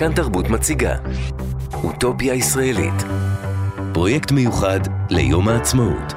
[0.00, 0.96] כאן תרבות מציגה.
[1.84, 2.94] אוטופיה ישראלית.
[3.94, 4.80] פרויקט מיוחד
[5.10, 6.12] ליום העצמאות.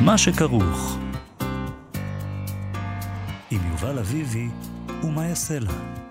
[0.00, 0.98] מה שכרוך.
[3.50, 4.48] עם יובל אביבי
[5.02, 6.03] ומה יעשה לה.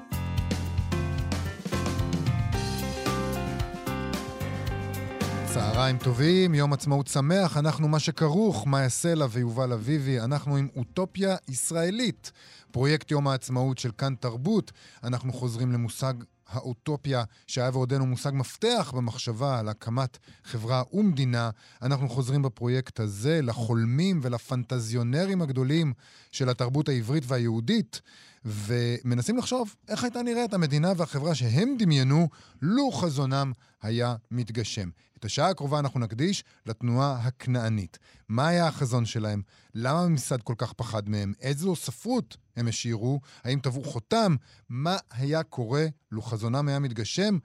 [5.83, 11.35] צהריים טובים, יום עצמאות שמח, אנחנו מה שכרוך, מאיה סלע ויובל אביבי, אנחנו עם אוטופיה
[11.47, 12.31] ישראלית,
[12.71, 14.71] פרויקט יום העצמאות של כאן תרבות.
[15.03, 16.13] אנחנו חוזרים למושג
[16.49, 21.49] האוטופיה, שהיה ועודנו מושג מפתח במחשבה על הקמת חברה ומדינה.
[21.81, 25.93] אנחנו חוזרים בפרויקט הזה לחולמים ולפנטזיונרים הגדולים
[26.31, 28.01] של התרבות העברית והיהודית.
[28.45, 32.27] ומנסים לחשוב איך הייתה נראית המדינה והחברה שהם דמיינו
[32.61, 33.51] לו חזונם
[33.81, 34.89] היה מתגשם.
[35.19, 37.99] את השעה הקרובה אנחנו נקדיש לתנועה הכנענית.
[38.29, 39.41] מה היה החזון שלהם?
[39.75, 41.33] למה הממסד כל כך פחד מהם?
[41.41, 43.19] איזו ספרות הם השאירו?
[43.43, 44.35] האם טבעו חותם?
[44.69, 47.37] מה היה קורה לו חזונם היה מתגשם?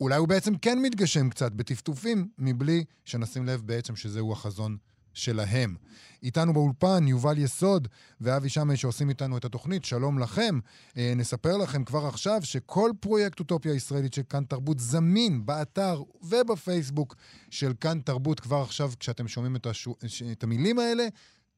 [0.00, 4.76] אולי הוא בעצם כן מתגשם קצת בטפטופים, מבלי שנשים לב בעצם שזהו החזון
[5.14, 5.76] שלהם.
[6.22, 7.88] איתנו באולפן יובל יסוד
[8.20, 10.58] ואבי שמש שעושים איתנו את התוכנית, שלום לכם.
[10.96, 17.16] אה, נספר לכם כבר עכשיו שכל פרויקט אוטופיה ישראלית של כאן תרבות זמין באתר ובפייסבוק
[17.50, 19.94] של כאן תרבות כבר עכשיו כשאתם שומעים את, השו...
[20.32, 21.06] את המילים האלה.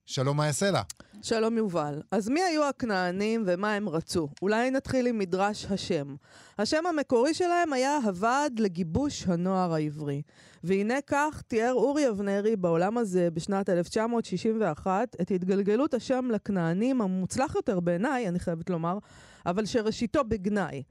[0.07, 0.83] שלום מאיה סלע.
[1.23, 2.03] שלום יובל.
[2.11, 4.29] אז מי היו הכנענים ומה הם רצו?
[4.43, 6.15] אולי נתחיל עם מדרש השם.
[6.59, 10.23] השם המקורי שלהם היה הוועד לגיבוש הנוער העברי.
[10.65, 17.81] והנה כך תיאר אורי אבנרי בעולם הזה בשנת 1961 את התגלגלות השם לכנענים המוצלח יותר
[17.81, 18.99] בעיניי, אני חייבת לומר,
[19.47, 20.83] אבל שראשיתו בגנאי.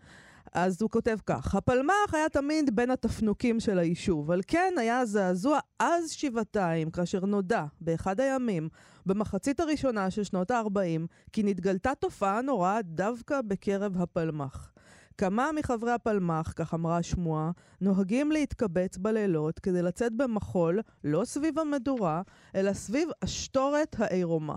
[0.54, 5.60] אז הוא כותב כך: הפלמ"ח היה תמיד בין התפנוקים של היישוב, על כן היה זעזוע
[5.80, 8.70] עז שבעתיים כאשר נודע, באחד הימים,
[9.06, 14.72] במחצית הראשונה של שנות ה-40, כי נתגלתה תופעה נוראה דווקא בקרב הפלמ"ח.
[15.18, 22.22] כמה מחברי הפלמ"ח, כך אמרה השמועה, נוהגים להתקבץ בלילות כדי לצאת במחול, לא סביב המדורה,
[22.56, 24.56] אלא סביב אשתורת העירומה.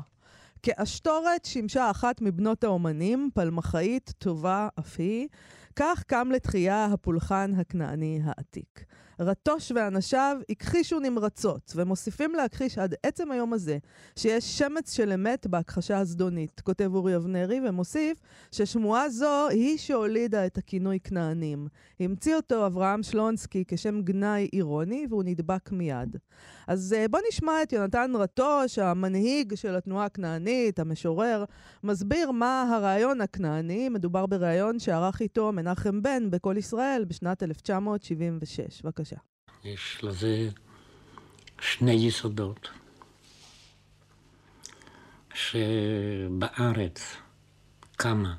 [0.62, 5.29] כאשתורת שימשה אחת מבנות האומנים, פלמחאית טובה אף היא,
[5.76, 8.84] כך קם לתחייה הפולחן הכנעני העתיק.
[9.21, 13.78] רטוש ואנשיו הכחישו נמרצות, ומוסיפים להכחיש עד עצם היום הזה
[14.16, 18.19] שיש שמץ של אמת בהכחשה הזדונית, כותב אורי אבנרי, ומוסיף
[18.53, 21.69] ששמועה זו היא שהולידה את הכינוי כנענים.
[22.00, 26.16] המציא אותו אברהם שלונסקי כשם גנאי אירוני, והוא נדבק מיד.
[26.66, 31.44] אז אה, בוא נשמע את יונתן רטוש, המנהיג של התנועה הכנענית, המשורר,
[31.84, 33.88] מסביר מה הרעיון הכנעני.
[33.88, 38.82] מדובר בריאיון שערך איתו מנחם בן ב"קול ישראל" בשנת 1976.
[38.82, 39.06] בבקשה.
[39.65, 40.49] יש לזה
[41.61, 42.69] שני יסודות.
[45.34, 47.17] שבארץ
[47.97, 48.34] קמה,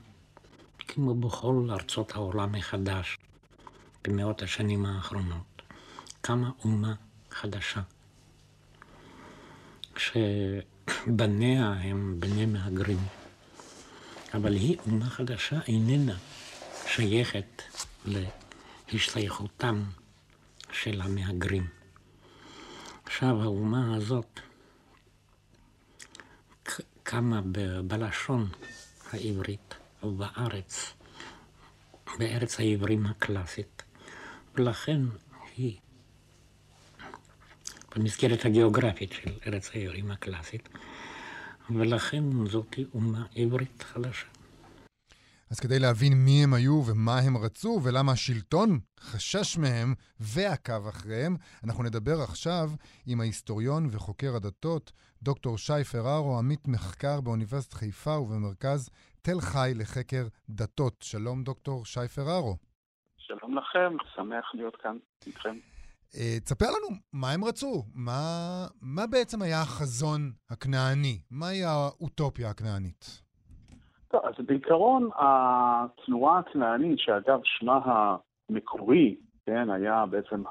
[0.77, 3.17] כמו בכל ארצות העולם מחדש,
[4.03, 5.61] במאות השנים האחרונות,
[6.21, 6.93] קמה אומה
[7.31, 7.81] חדשה.
[9.97, 12.99] שבניה הם בני מהגרים.
[14.33, 16.17] אבל היא אומה חדשה איננה
[16.87, 17.61] שייכת
[18.91, 19.83] להשתייכותם
[20.81, 21.67] של המהגרים.
[23.05, 24.39] עכשיו, האומה הזאת
[27.03, 27.41] קמה
[27.87, 28.49] בלשון
[29.11, 30.93] העברית, ובארץ,
[32.19, 33.83] בארץ העברים הקלאסית,
[34.55, 35.01] ולכן
[35.57, 35.77] היא
[37.95, 40.69] במסגרת הגיאוגרפית של ארץ העברים הקלאסית,
[41.69, 44.36] ולכן זאת אומה עברית חדשה.
[45.51, 51.35] אז כדי להבין מי הם היו ומה הם רצו ולמה השלטון חשש מהם ועקב אחריהם,
[51.63, 52.69] אנחנו נדבר עכשיו
[53.05, 54.91] עם ההיסטוריון וחוקר הדתות,
[55.23, 58.89] דוקטור שי פררו, עמית מחקר באוניברסיטת חיפה ובמרכז
[59.21, 60.95] תל חי לחקר דתות.
[61.01, 62.57] שלום, דוקטור שי פררו.
[63.17, 64.97] שלום לכם, שמח להיות כאן
[65.27, 65.57] איתכם.
[66.11, 73.26] Uh, תספר לנו מה הם רצו, מה, מה בעצם היה החזון הכנעני, מהי האוטופיה הכנענית?
[74.23, 77.79] אז בעיקרון התנועה הכנענית, שאגב שמה
[78.49, 79.15] המקורי,
[79.45, 80.43] כן, היה בעצם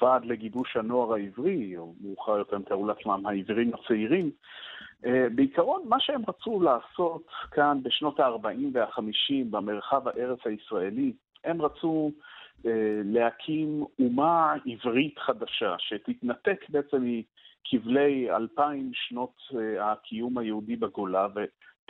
[0.00, 4.30] הוועד לגיבוש הנוער העברי, או מאוחר יותר הם קראו לעצמם העברים הצעירים,
[5.02, 11.12] uh, בעיקרון מה שהם רצו לעשות כאן בשנות ה-40 וה-50 במרחב הארץ הישראלי,
[11.44, 12.10] הם רצו
[12.66, 17.04] אה, להקים אומה עברית חדשה, שתתנתק בעצם
[17.72, 21.26] מכבלי אלפיים שנות אה, הקיום היהודי בגולה,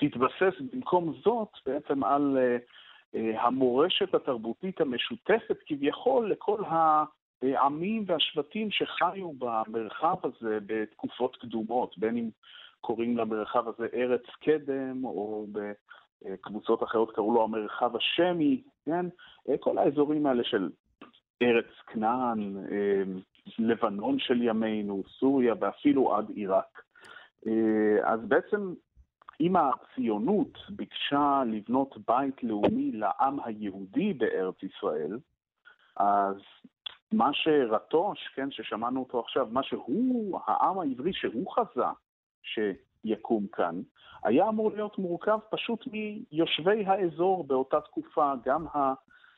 [0.02, 6.62] ותתבסס במקום זאת בעצם על אה, המורשת התרבותית המשותפת כביכול לכל
[7.42, 12.28] העמים והשבטים שחיו במרחב הזה בתקופות קדומות, בין אם
[12.80, 19.06] קוראים למרחב הזה ארץ קדם, או בקבוצות אחרות קראו לו המרחב השמי, כן?
[19.60, 20.70] כל האזורים האלה של
[21.42, 22.56] ארץ כנען,
[23.58, 26.82] לבנון של ימינו, סוריה ואפילו עד עיראק.
[28.04, 28.74] אז בעצם
[29.40, 35.18] אם הציונות ביקשה לבנות בית לאומי לעם היהודי בארץ ישראל,
[35.96, 36.36] אז
[37.12, 41.86] מה שרטוש, כן, ששמענו אותו עכשיו, מה שהוא, העם העברי שהוא חזה
[42.42, 43.80] שיקום כאן,
[44.24, 48.66] היה אמור להיות מורכב פשוט מיושבי האזור באותה תקופה, גם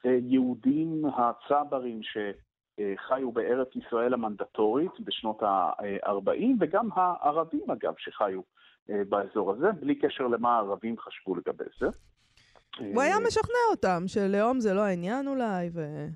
[0.05, 8.41] היהודים הצברים שחיו בארץ ישראל המנדטורית בשנות ה-40, וגם הערבים, אגב, שחיו
[9.09, 11.87] באזור הזה, בלי קשר למה הערבים חשבו לגבי זה.
[12.79, 16.07] הוא היה משכנע אותם שלאום זה לא העניין אולי, ו...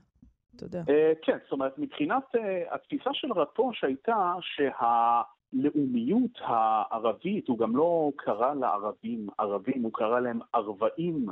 [0.56, 0.82] אתה יודע.
[1.22, 2.24] כן, זאת אומרת, מבחינת
[2.70, 10.40] התפיסה של רטוש הייתה שהלאומיות הערבית, הוא גם לא קרא לערבים ערבים, הוא קרא להם
[10.52, 11.26] ערבאים,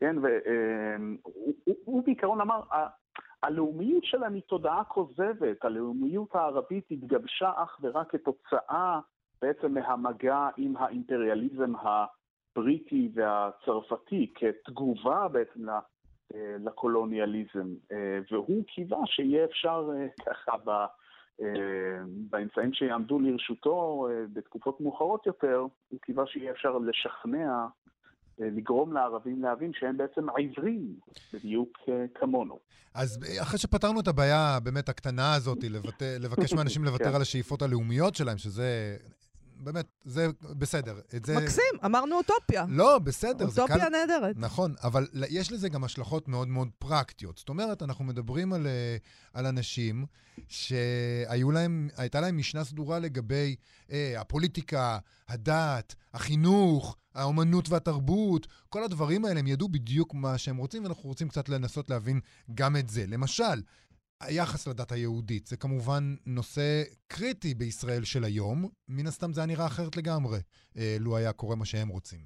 [0.00, 2.60] כן, והוא בעיקרון אמר,
[3.42, 9.00] הלאומיות שלהם היא תודעה כוזבת, הלאומיות הערבית התגבשה אך ורק כתוצאה
[9.42, 15.66] בעצם מהמגע עם האימפריאליזם הבריטי והצרפתי, כתגובה בעצם
[16.34, 17.74] לקולוניאליזם,
[18.30, 19.88] והוא קיווה שיהיה אפשר
[20.26, 20.70] ככה ב...
[22.30, 27.66] באמצעים שיעמדו לרשותו בתקופות מאוחרות יותר, הוא קיווה שיהיה אפשר לשכנע,
[28.38, 30.94] לגרום לערבים להבין שהם בעצם עיוורים,
[31.32, 31.78] בדיוק
[32.14, 32.58] כמונו.
[32.94, 35.58] אז אחרי שפתרנו את הבעיה באמת הקטנה הזאת,
[36.20, 38.96] לבקש מאנשים לוותר על השאיפות הלאומיות שלהם, שזה
[39.64, 40.28] באמת, זה
[40.58, 41.00] בסדר.
[41.26, 41.38] זה...
[41.38, 42.64] מקסים, אמרנו אוטופיה.
[42.68, 43.44] לא, בסדר.
[43.46, 43.88] אוטופיה קל...
[43.88, 44.36] נהדרת.
[44.38, 47.38] נכון, אבל יש לזה גם השלכות מאוד מאוד פרקטיות.
[47.38, 48.96] זאת אומרת, אנחנו מדברים על, אה,
[49.32, 50.06] על אנשים
[50.48, 53.56] שהייתה להם משנה סדורה לגבי
[53.90, 54.98] אה, הפוליטיקה,
[55.28, 61.28] הדת, החינוך, האומנות והתרבות, כל הדברים האלה, הם ידעו בדיוק מה שהם רוצים, ואנחנו רוצים
[61.28, 62.20] קצת לנסות להבין
[62.54, 63.04] גם את זה.
[63.06, 63.62] למשל,
[64.28, 65.46] היחס לדת היהודית.
[65.46, 68.58] זה כמובן נושא קריטי בישראל של היום.
[68.88, 70.38] מן הסתם זה היה נראה אחרת לגמרי,
[70.76, 72.20] אה, לו היה קורה מה שהם רוצים.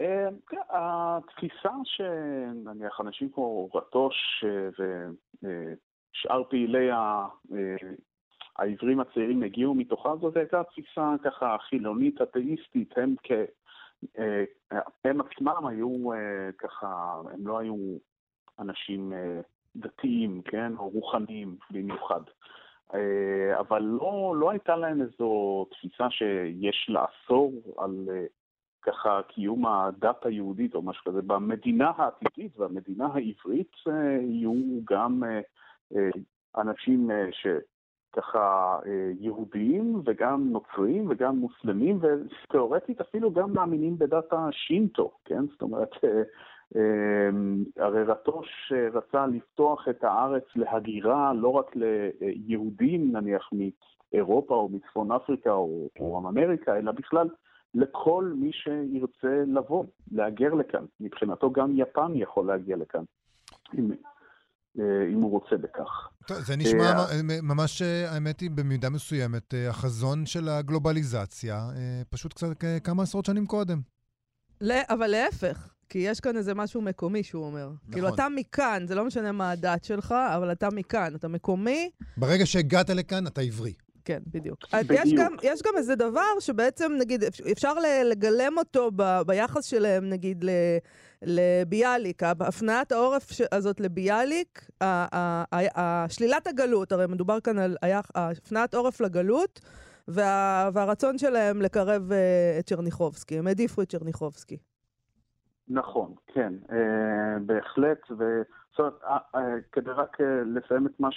[0.00, 4.68] אה, כן, התפיסה שנניח אנשים כמו רטוש אה,
[5.42, 6.88] ושאר פעילי
[8.58, 13.32] העברים הצעירים הגיעו מתוכה, זאת הייתה תפיסה ככה חילונית, אתאיסטית, הם כ...
[15.04, 16.10] הם עצמם היו
[16.58, 17.96] ככה, הם לא היו
[18.58, 19.12] אנשים
[19.80, 22.20] דתיים, כן, או רוחניים במיוחד.
[22.94, 28.24] אה, אבל לא, לא הייתה להם איזו תפיסה שיש לאסור על אה,
[28.82, 31.22] ככה קיום הדת היהודית או משהו כזה.
[31.22, 34.52] במדינה העתידית והמדינה העברית אה, יהיו
[34.84, 35.22] גם
[36.56, 38.78] אנשים שככה
[39.20, 45.46] יהודיים וגם נוצרים וגם מוסלמים ותאורטית אפילו גם מאמינים בדת השינטו, כן?
[45.46, 45.90] זאת אומרת,
[47.76, 55.52] הרי רטוש רצה לפתוח את הארץ להגירה לא רק ליהודים נניח מאירופה או מצפון אפריקה
[55.52, 57.28] או דרום אמריקה, אלא בכלל
[57.74, 60.84] לכל מי שירצה לבוא, להגר לכאן.
[61.00, 63.02] מבחינתו גם יפן יכול להגיע לכאן,
[63.78, 63.90] אם,
[64.78, 66.08] אה, אם הוא רוצה בכך.
[66.26, 71.58] טוב, זה נשמע אה, ממש, האמת היא, במידה מסוימת, אה, החזון של הגלובליזציה,
[72.10, 72.46] פשוט קצת
[72.84, 73.80] כמה עשרות שנים קודם.
[74.88, 77.66] אבל להפך, כי יש כאן איזה משהו מקומי שהוא אומר.
[77.66, 77.92] נכון.
[77.92, 81.90] כאילו, אתה מכאן, זה לא משנה מה הדת שלך, אבל אתה מכאן, אתה מקומי.
[82.16, 83.72] ברגע שהגעת לכאן, אתה עברי.
[84.04, 84.58] כן, בדיוק.
[84.74, 85.00] בדיוק.
[85.04, 87.74] יש גם, יש גם איזה דבר שבעצם, נגיד, אפשר
[88.04, 90.50] לגלם אותו ב, ביחס שלהם, נגיד, ל,
[91.22, 94.68] לביאליק, הפניית העורף הזאת לביאליק,
[96.08, 97.76] שלילת הגלות, הרי מדובר כאן על
[98.14, 99.60] הפניית עורף לגלות,
[100.08, 102.14] וה, והרצון שלהם לקרב uh,
[102.58, 104.56] את צ'רניחובסקי, הם העדיפו את צ'רניחובסקי.
[105.68, 111.08] נכון, כן, אה, בהחלט, זאת אומרת, אה, אה, כדי רק לסיים את מה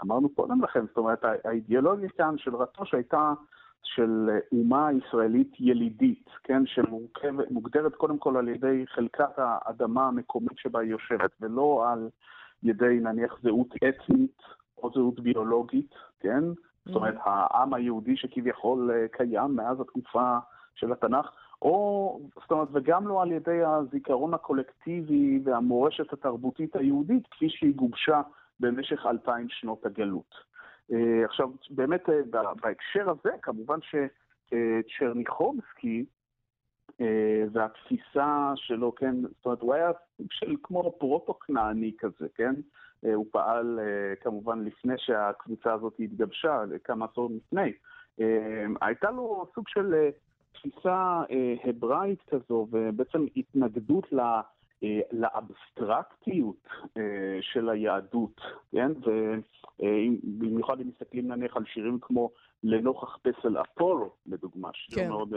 [0.00, 3.32] שאמרנו קודם לכן, זאת אומרת, האידיאולוגיה כאן של רטוש הייתה
[3.82, 10.90] של אומה ישראלית ילידית, כן, שמוגדרת קודם כל על ידי חלקת האדמה המקומית שבה היא
[10.90, 12.08] יושבת, ולא על
[12.62, 14.42] ידי נניח זהות אתנית
[14.78, 16.44] או זהות ביולוגית, כן?
[16.86, 20.38] זאת אומרת, העם היהודי שכביכול קיים מאז התקופה
[20.74, 21.30] של התנ"ך,
[21.64, 28.22] או, זאת אומרת, וגם לא על ידי הזיכרון הקולקטיבי והמורשת התרבותית היהודית, כפי שהיא גובשה
[28.60, 30.34] במשך אלפיים שנות הגלות.
[30.92, 32.20] אה, עכשיו, באמת, אה,
[32.62, 33.78] בהקשר הזה, כמובן
[34.50, 36.04] שצ'רניחובסקי
[37.00, 42.54] אה, והתפיסה שלו, כן, זאת אומרת, הוא היה סוג של כמו פרוטו-כנעני כזה, כן?
[43.14, 43.80] הוא פעל
[44.20, 47.72] כמובן לפני שהקבוצה הזאת התגבשה, כמה עשורים לפני.
[48.80, 49.94] הייתה לו סוג של
[50.54, 51.22] תפיסה
[51.64, 54.20] הבראית כזו, ובעצם התנגדות ל...
[55.12, 56.68] לאבסטרקטיות
[57.40, 58.40] של היהדות,
[58.72, 58.92] כן?
[59.78, 62.30] ובמיוחד אם מסתכלים נניח על שירים כמו
[62.62, 65.08] לנוכח פסל אפולו, לדוגמה, שיר כן.
[65.08, 65.34] מאוד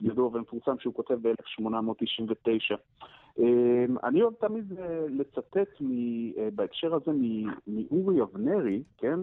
[0.00, 2.76] ידוע ומפורסם שהוא כותב ב-1899.
[3.38, 7.10] אמ, אני אוהב תמיד אה, לצטט אה, בהקשר הזה
[7.66, 9.20] מאורי אבנרי, כן?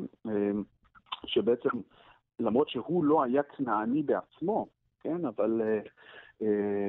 [1.26, 1.70] שבעצם,
[2.40, 4.68] למרות שהוא לא היה כנעני בעצמו,
[5.00, 5.26] כן?
[5.26, 5.88] אבל uh,
[6.42, 6.46] uh,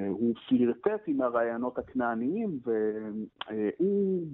[0.09, 4.27] הוא פלירטט עם הרעיונות הכנעניים, והוא,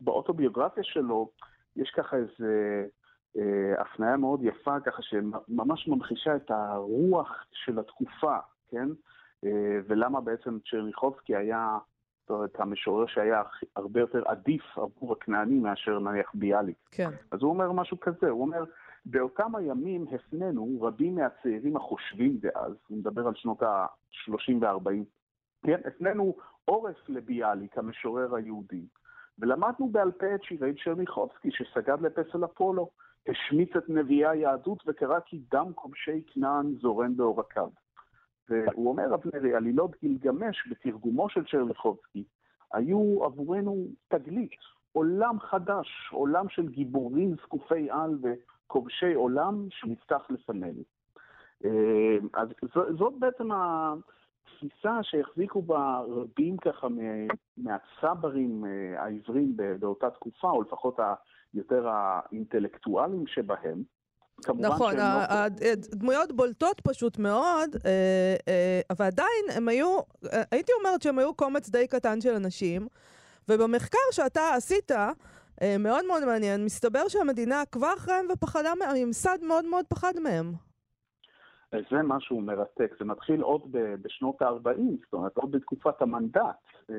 [0.00, 1.30] באוטוביוגרפיה שלו,
[1.76, 2.86] יש ככה איזה
[3.38, 8.36] אה, הפניה מאוד יפה, ככה שממש ממחישה את הרוח של התקופה,
[8.68, 8.88] כן?
[9.44, 11.78] אה, ולמה בעצם צ'רניחובסקי היה,
[12.20, 13.42] זאת אומרת, המשורר שהיה
[13.76, 16.76] הרבה יותר עדיף עבור הכנעני מאשר נניח ביאליק.
[16.90, 17.10] כן.
[17.30, 18.64] אז הוא אומר משהו כזה, הוא אומר,
[19.04, 25.04] באותם הימים הפנינו רבים מהצעירים החושבים דאז, הוא מדבר על שנות ה-30 וה-40,
[25.66, 28.86] כן, הפנינו עורף לביאליק, המשורר היהודי,
[29.38, 32.90] ולמדנו בעל פה את שירי צ'רניחובסקי שסגד לפסל אפולו.
[33.28, 37.68] השמיץ את נביאי היהדות וקרא כי דם כובשי כנען זורם בעורקיו.
[38.48, 42.24] והוא אומר, אבנרי, עלילות גילגמש בתרגומו של צ'רליחובסקי
[42.72, 44.50] היו עבורנו תגלית,
[44.92, 48.18] עולם חדש, עולם של גיבורים זקופי על
[48.70, 50.82] וכובשי עולם שנפתח לפנינו.
[51.64, 51.70] אה,
[52.34, 52.48] אז
[52.98, 56.86] זאת בעצם התפיסה שהחזיקו בה רבים ככה
[57.56, 60.98] מהצברים אה, העברים באותה תקופה, או לפחות
[61.54, 63.82] יותר האינטלקטואלים שבהם.
[64.58, 69.98] נכון, לא- הדמויות בולטות פשוט מאוד, אה, אבל עדיין הם היו,
[70.50, 72.86] הייתי אומרת שהם היו קומץ די קטן של אנשים,
[73.48, 74.90] ובמחקר שאתה עשית,
[75.78, 80.52] מאוד מאוד מעניין, מסתבר שהמדינה עקבה אחריהם ופחדה מהם, הממסד מאוד מאוד פחד מהם.
[81.72, 83.62] זה משהו מרתק, זה מתחיל עוד
[84.02, 86.90] בשנות ה-40, זאת אומרת, עוד בתקופת המנדט,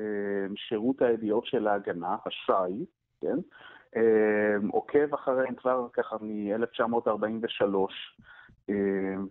[0.56, 2.84] שירות הידיעות של ההגנה, הש"י,
[3.20, 3.36] כן?
[3.96, 7.64] אמ, עוקב אחריהם כבר ככה מ-1943,
[8.68, 9.26] אמ,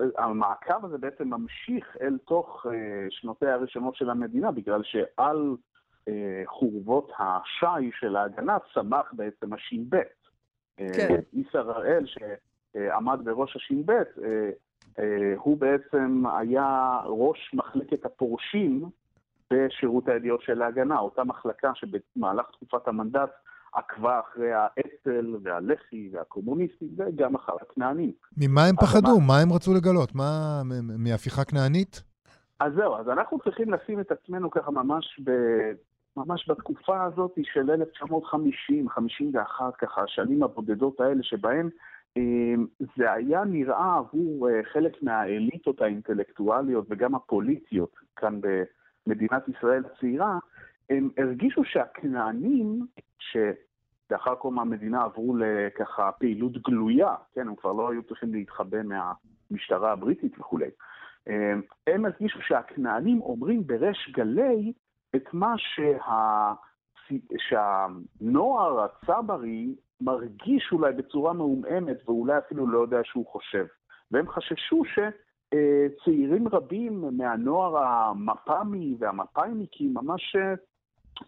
[0.00, 5.75] והמעקב אה, הזה בעצם ממשיך אל תוך אה, שנותיה הראשונות של המדינה, בגלל שעל אה,
[6.46, 9.96] חורבות השי של ההגנה צמח בעצם הש"ב.
[10.76, 11.20] כן.
[11.32, 13.92] איסר הראל, שעמד בראש הש"ב,
[15.36, 18.84] הוא בעצם היה ראש מחלקת הפורשים
[19.52, 23.30] בשירות הידיעות של ההגנה, אותה מחלקה שבמהלך תקופת המנדט
[23.72, 28.12] עקבה אחרי האצ"ל והלח"י והקומוניסטים וגם אחר הכנענים.
[28.36, 29.20] ממה הם פחדו?
[29.20, 29.26] מה...
[29.26, 30.14] מה הם רצו לגלות?
[30.14, 30.62] מה,
[30.98, 32.02] מהפיכה כנענית?
[32.60, 35.30] אז זהו, אז אנחנו צריכים לשים את עצמנו ככה ממש ב...
[36.16, 41.68] ממש בתקופה הזאת של 1950, 51, ככה, השנים הבודדות האלה שבהן
[42.16, 42.54] אה,
[42.96, 48.62] זה היה נראה עבור אה, חלק מהאליטות האינטלקטואליות וגם הפוליטיות כאן ב...
[49.08, 50.38] מדינת ישראל הצעירה,
[50.90, 52.86] הם הרגישו שהכנענים,
[53.18, 59.92] שלאחר קום המדינה עברו לככה פעילות גלויה, כן, הם כבר לא היו צריכים להתחבא מהמשטרה
[59.92, 60.70] הבריטית וכולי,
[61.86, 64.72] הם הרגישו שהכנענים אומרים בריש גלי
[65.16, 66.52] את מה שה...
[67.38, 73.66] שהנוער הצברי מרגיש אולי בצורה מעומעמת ואולי אפילו לא יודע שהוא חושב.
[74.10, 74.98] והם חששו ש...
[75.54, 75.86] אה,
[76.52, 80.36] רבים מהנוער המפ"מי והמפא"יניקי ממש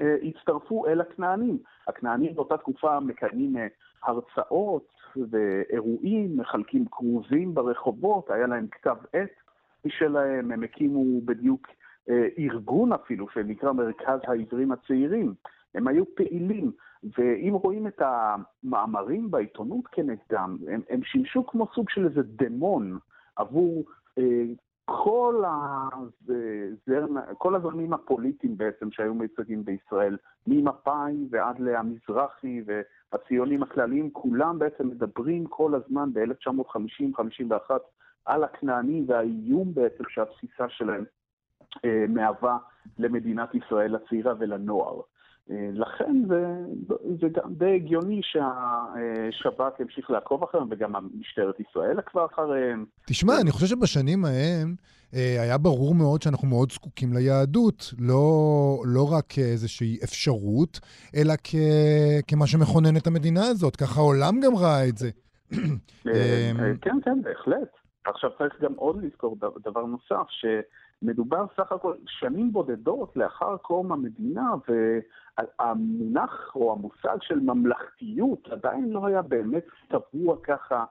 [0.01, 1.59] אה, הצטרפו אל הכנענים.
[1.89, 3.67] הכנענים באותה תקופה מקיימים אה,
[4.03, 4.93] הרצאות
[5.31, 9.31] ואירועים, מחלקים כרוזים ברחובות, היה להם כתב עת
[9.85, 11.67] משלהם, הם הקימו בדיוק
[12.39, 15.35] ארגון אפילו, שנקרא מרכז העברים הצעירים.
[15.75, 16.73] הם היו פעילים,
[17.19, 22.99] ואם רואים את המאמרים בעיתונות כנגדם, הם, הם שימשו כמו סוג של איזה דמון
[23.37, 23.85] עבור
[24.85, 27.07] כל, הזר,
[27.39, 35.47] כל הזרמים הפוליטיים בעצם שהיו מיוצגים בישראל, ממפא"י ועד למזרחי והציונים הכלליים, כולם בעצם מדברים
[35.47, 37.71] כל הזמן ב-1950-51
[38.25, 41.18] על הכנענים והאיום בעצם שהתפיסה שלהם אה,
[42.09, 42.57] מהווה
[42.99, 45.01] למדינת ישראל הצעירה ולנוער.
[45.73, 46.45] לכן זה,
[47.21, 52.85] זה גם די הגיוני שהשב"כ ימשיך לעקוב אחריהם, וגם משטרת ישראל עקבה אחריהם.
[53.07, 54.75] תשמע, אני חושב שבשנים ההם
[55.15, 60.81] אה, היה ברור מאוד שאנחנו מאוד זקוקים ליהדות, לא, לא רק כאיזושהי אפשרות,
[61.17, 61.55] אלא כ,
[62.29, 63.77] כמה שמכונן את המדינה הזאת.
[63.77, 65.11] ככה העולם גם ראה את זה.
[65.53, 65.59] אה,
[66.51, 67.69] אמ, כן, כן, בהחלט.
[68.05, 70.31] עכשיו צריך גם עוד לזכור דבר נוסף,
[71.01, 79.07] שמדובר סך הכל שנים בודדות לאחר קום המדינה, והמונח או המושג של ממלכתיות עדיין לא
[79.07, 80.85] היה באמת טבוע ככה.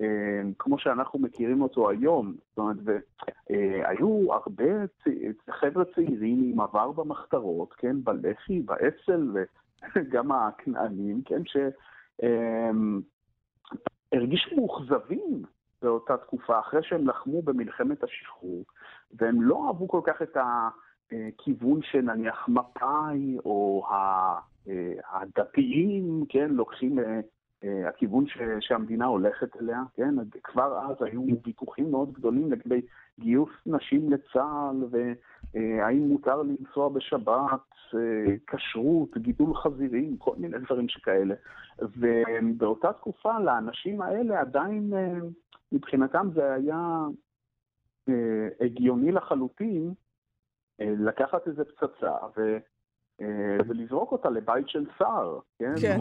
[0.00, 2.34] אה, כמו שאנחנו מכירים אותו היום.
[2.48, 2.76] זאת אומרת,
[3.50, 4.64] והיו הרבה
[5.50, 9.32] חבר'ה צעירים עם עבר במחתרות, כן, בלח"י, באצ"ל,
[9.96, 11.42] וגם הכנענים, כן,
[14.12, 15.42] שהרגישו מאוכזבים
[15.82, 18.64] באותה תקופה, אחרי שהם לחמו במלחמת השחרור,
[19.12, 23.86] והם לא אהבו כל כך את הכיוון שנניח מפא"י או
[25.12, 26.98] הדתיים, כן, לוקחים
[27.64, 30.14] אה, הכיוון ש, שהמדינה הולכת אליה, כן?
[30.44, 32.80] כבר אז היו ויכוחים מאוד גדולים לגבי
[33.20, 37.60] גיוס נשים לצה"ל, והאם מותר לנסוע בשבת,
[37.94, 41.34] אה, כשרות, גידול חזירים, כל מיני דברים שכאלה.
[41.78, 45.18] ובאותה תקופה, לאנשים האלה עדיין, אה,
[45.72, 47.04] מבחינתם זה היה
[48.60, 49.94] הגיוני לחלוטין
[50.78, 52.58] לקחת איזה פצצה, ו...
[53.20, 55.72] אה, ולזרוק אותה לבית של שר, כן?
[55.80, 55.98] כן.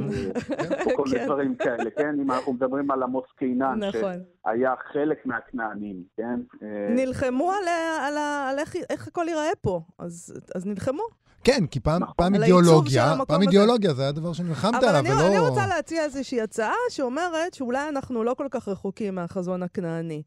[0.96, 1.26] כל מיני כן.
[1.26, 2.20] דברים כאלה, כן?
[2.20, 4.14] אם אנחנו מדברים על עמוס קינן, נכון.
[4.44, 6.40] שהיה חלק מהכנענים, כן?
[6.64, 8.60] אה, נלחמו על
[8.90, 11.04] איך הכל ייראה פה, אז נלחמו.
[11.44, 12.13] כן, כי פעם, נכון.
[12.17, 15.13] פעם אידיאולוגיה, פעם אידיאולוגיה זה היה דבר שנלחמת עליו, ולא...
[15.13, 20.22] אבל אני רוצה להציע איזושהי הצעה שאומרת שאולי אנחנו לא כל כך רחוקים מהחזון הכנעני.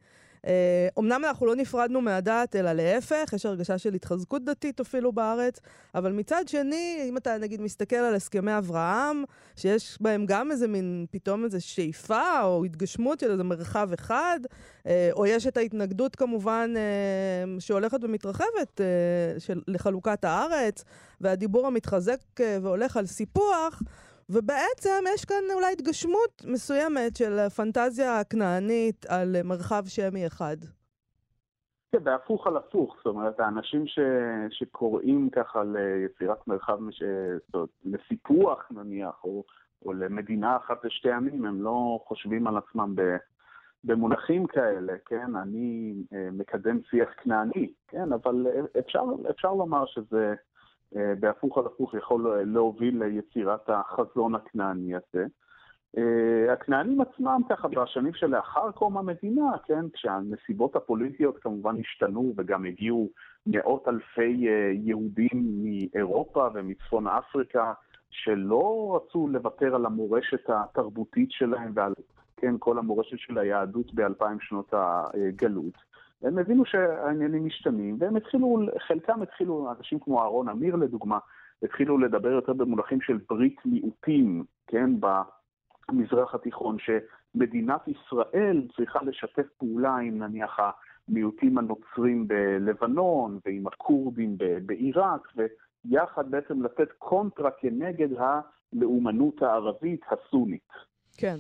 [0.96, 5.60] אומנם אה, אנחנו לא נפרדנו מהדת, אלא להפך, יש הרגשה של התחזקות דתית אפילו בארץ,
[5.94, 9.24] אבל מצד שני, אם אתה נגיד מסתכל על הסכמי אברהם,
[9.56, 14.40] שיש בהם גם איזה מין, פתאום איזו שאיפה או התגשמות של איזה מרחב אחד,
[14.86, 18.80] אה, או יש את ההתנגדות כמובן אה, שהולכת ומתרחבת
[19.38, 20.84] של, לחלוקת הארץ,
[21.20, 22.20] והדיבור המתחזק
[22.62, 23.82] והולך על סיפוח,
[24.32, 30.56] ובעצם יש כאן אולי התגשמות מסוימת של הפנטזיה הכנענית על מרחב שמי אחד.
[31.92, 33.98] כן, בהפוך על הפוך, זאת אומרת, האנשים ש,
[34.50, 37.02] שקוראים ככה ליצירת מרחב, ש,
[37.84, 39.44] לסיפוח נניח, או,
[39.84, 43.16] או למדינה אחת לשתי עמים, הם לא חושבים על עצמם ב,
[43.84, 45.36] במונחים כאלה, כן?
[45.36, 48.12] אני אה, מקדם שיח כנעני, כן?
[48.12, 48.46] אבל
[48.78, 50.34] אפשר, אפשר לומר שזה
[50.92, 55.26] בהפוך על הפוך יכול להוביל ליצירת החזון הכנעני הזה.
[55.98, 63.08] אה, הכנענים עצמם ככה בשנים שלאחר קום המדינה, כן, כשהנסיבות הפוליטיות כמובן השתנו וגם הגיעו
[63.46, 67.72] מאות אלפי אה, יהודים מאירופה ומצפון אפריקה
[68.10, 71.92] שלא רצו לוותר על המורשת התרבותית שלהם ועל
[72.36, 75.89] כן, כל המורשת של היהדות באלפיים שנות הגלות.
[76.22, 81.18] הם הבינו שהעניינים משתנים, והם התחילו, חלקם התחילו, אנשים כמו אהרון אמיר לדוגמה,
[81.62, 84.90] התחילו לדבר יותר במונחים של ברית מיעוטים, כן,
[85.90, 90.58] במזרח התיכון, שמדינת ישראל צריכה לשתף פעולה עם נניח
[91.08, 100.68] המיעוטים הנוצרים בלבנון ועם הכורדים בעיראק, ויחד בעצם לתת קונטרה כנגד הלאומנות הערבית הסונית.
[101.16, 101.36] כן.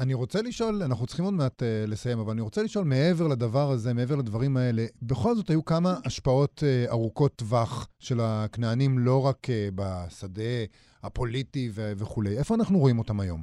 [0.00, 3.70] אני רוצה לשאול, אנחנו צריכים עוד מעט uh, לסיים, אבל אני רוצה לשאול מעבר לדבר
[3.70, 9.26] הזה, מעבר לדברים האלה, בכל זאת היו כמה השפעות uh, ארוכות טווח של הכנענים, לא
[9.26, 10.54] רק uh, בשדה
[11.02, 12.38] הפוליטי ו- וכולי.
[12.38, 13.40] איפה אנחנו רואים אותם היום?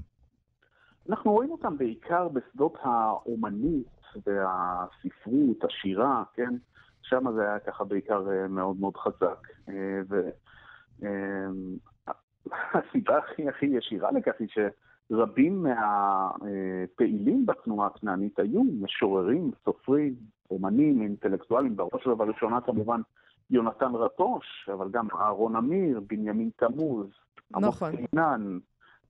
[1.09, 3.87] אנחנו רואים אותם בעיקר בשדות האומנית
[4.25, 6.53] והספרות, השירה, כן?
[7.01, 9.47] שם זה היה ככה בעיקר uh, מאוד מאוד חזק.
[9.67, 9.71] Uh,
[12.49, 14.57] והסיבה הכי הכי ישירה לכך היא ש...
[15.11, 20.15] רבים מהפעילים בתנועה הכנענית היו משוררים, סופרים,
[20.51, 23.01] אומנים, אינטלקטואלים, בראש ובראשונה כמובן
[23.49, 27.07] יונתן רטוש, אבל גם אהרון אמיר, בנימין תמוז,
[27.55, 27.91] עמוס נכון.
[27.95, 28.59] קינן,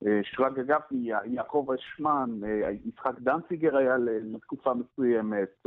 [0.06, 5.66] אה, שרגא גפני, יעקב אשמן, אה, יצחק דנציגר היה לתקופה מסוימת.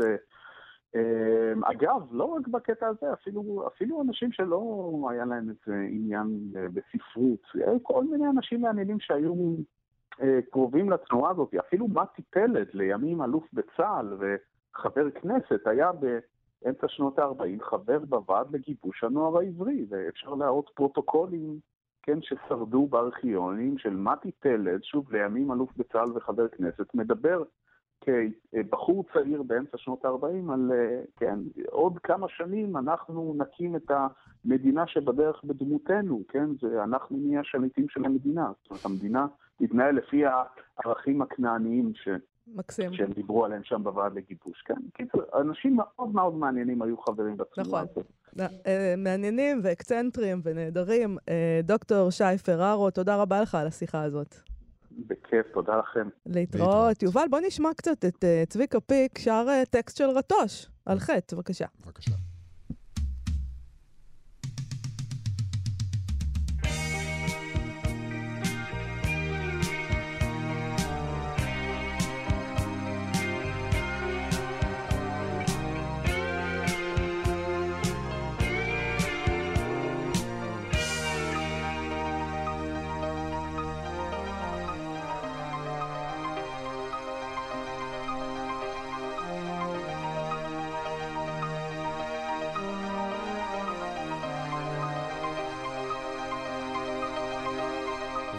[0.95, 7.41] אה, אגב, לא רק בקטע הזה, אפילו, אפילו אנשים שלא היה להם איזה עניין בספרות,
[7.83, 9.55] כל מיני אנשים מעניינים שהיו
[10.51, 11.53] קרובים לתנועה הזאת.
[11.53, 19.03] אפילו מתי פלד, לימים אלוף בצה"ל וחבר כנסת, היה באמצע שנות ה-40 חבר בוועד לגיבוש
[19.03, 21.59] הנוער העברי, ואפשר להראות פרוטוקולים,
[22.03, 27.43] כן, ששרדו בארכיונים של מתי פלד, שוב, לימים אלוף בצה"ל וחבר כנסת, מדבר
[28.01, 33.91] כבחור צעיר באמצע שנות ה-40 על, אה, כן, עוד כמה שנים אנחנו נקים את
[34.45, 38.51] המדינה שבדרך בדמותנו, כן, זה אנחנו נהיה השליטים של המדינה.
[38.61, 42.07] זאת אומרת, המדינה תתנהל לפי הערכים הכנעניים ש...
[42.55, 42.93] מקסים.
[42.93, 44.61] שהם דיברו עליהם שם בוועד לגיבוש.
[44.65, 47.85] כן, קיצור, אנשים מאוד מאוד מעניינים היו חברים בתנועה נכון.
[47.91, 48.05] הזאת.
[48.67, 51.17] אה, מעניינים ואקצנטרים ונהדרים.
[51.29, 54.50] אה, דוקטור שי פררו, תודה רבה לך על השיחה הזאת.
[54.97, 56.09] בכיף, תודה לכם.
[56.25, 57.03] להתראות.
[57.03, 61.35] יובל, בוא נשמע קצת את אה, צביקה פיק, שר אה, טקסט של רטוש, על חטא,
[61.35, 61.65] בבקשה.
[61.85, 62.11] בבקשה.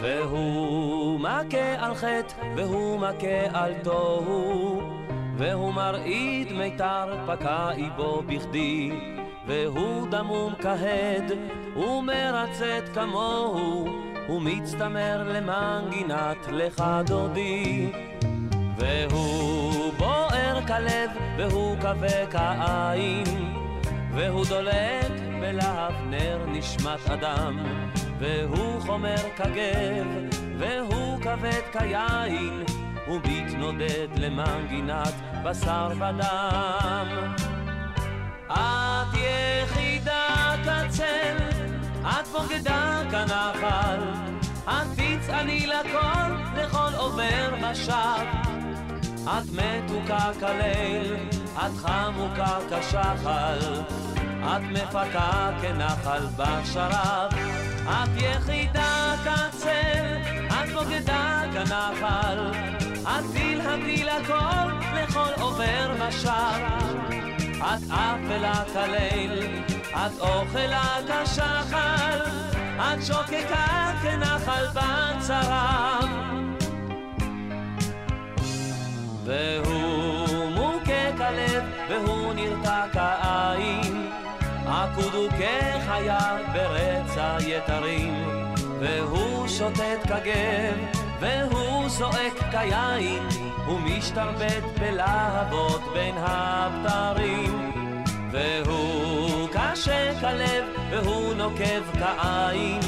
[0.03, 4.83] והוא מכה על חטא, והוא מכה על תוהו,
[5.37, 8.91] והוא מרעיד מיתר פקע איבו בכדי,
[9.47, 11.33] והוא דמום כהד,
[11.77, 13.87] ומרצת כמוהו,
[14.29, 17.93] ומצטמר למנגינת לך דודי.
[18.79, 23.55] והוא בוער כלב, והוא כבה כעין,
[24.15, 27.59] והוא דולק בלהב נר נשמת אדם,
[28.23, 30.07] והוא חומר כגב,
[30.59, 32.65] והוא כבד כיין,
[33.09, 37.35] ומתנודד למנגינת בשר ודם.
[38.49, 41.37] את יחידה כצל,
[42.03, 44.01] את בוגדה כנחל,
[44.65, 48.27] את תצעני לכל, לכל עובר ושב.
[49.25, 51.17] את מתוקה כליל,
[51.55, 53.83] את חמוקה כשחל,
[54.43, 57.72] את מפקה כנחל בשרב.
[57.87, 60.17] את יחידה כצל,
[60.47, 62.51] את בוגדה כנחל,
[63.03, 67.03] את תלהבי לכל, לכל עובר ושב.
[67.59, 72.21] את אפלה כליל, את אוכלה כשחל,
[72.77, 76.09] את שוקקה כנחל בצרב.
[79.25, 83.82] והוא מוכה כלב, והוא נרתע כעין,
[84.93, 88.15] עקוד הוא כחיה ברצע יתרים,
[88.81, 93.23] והוא שוטט כגב, והוא זועק כיין,
[93.67, 97.73] הוא משתרבט בלהבות בין הבתרים.
[98.31, 102.81] והוא קשה כלב, והוא נוקב כעין,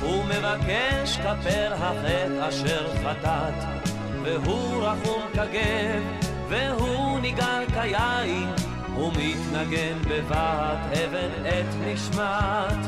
[0.00, 3.84] הוא מבקש כפר החטא אשר חטאת.
[4.22, 6.02] והוא רחום כגב,
[6.48, 8.48] והוא ניגר כיין,
[8.94, 12.86] הוא מתנגן בבת אבן את נשמת.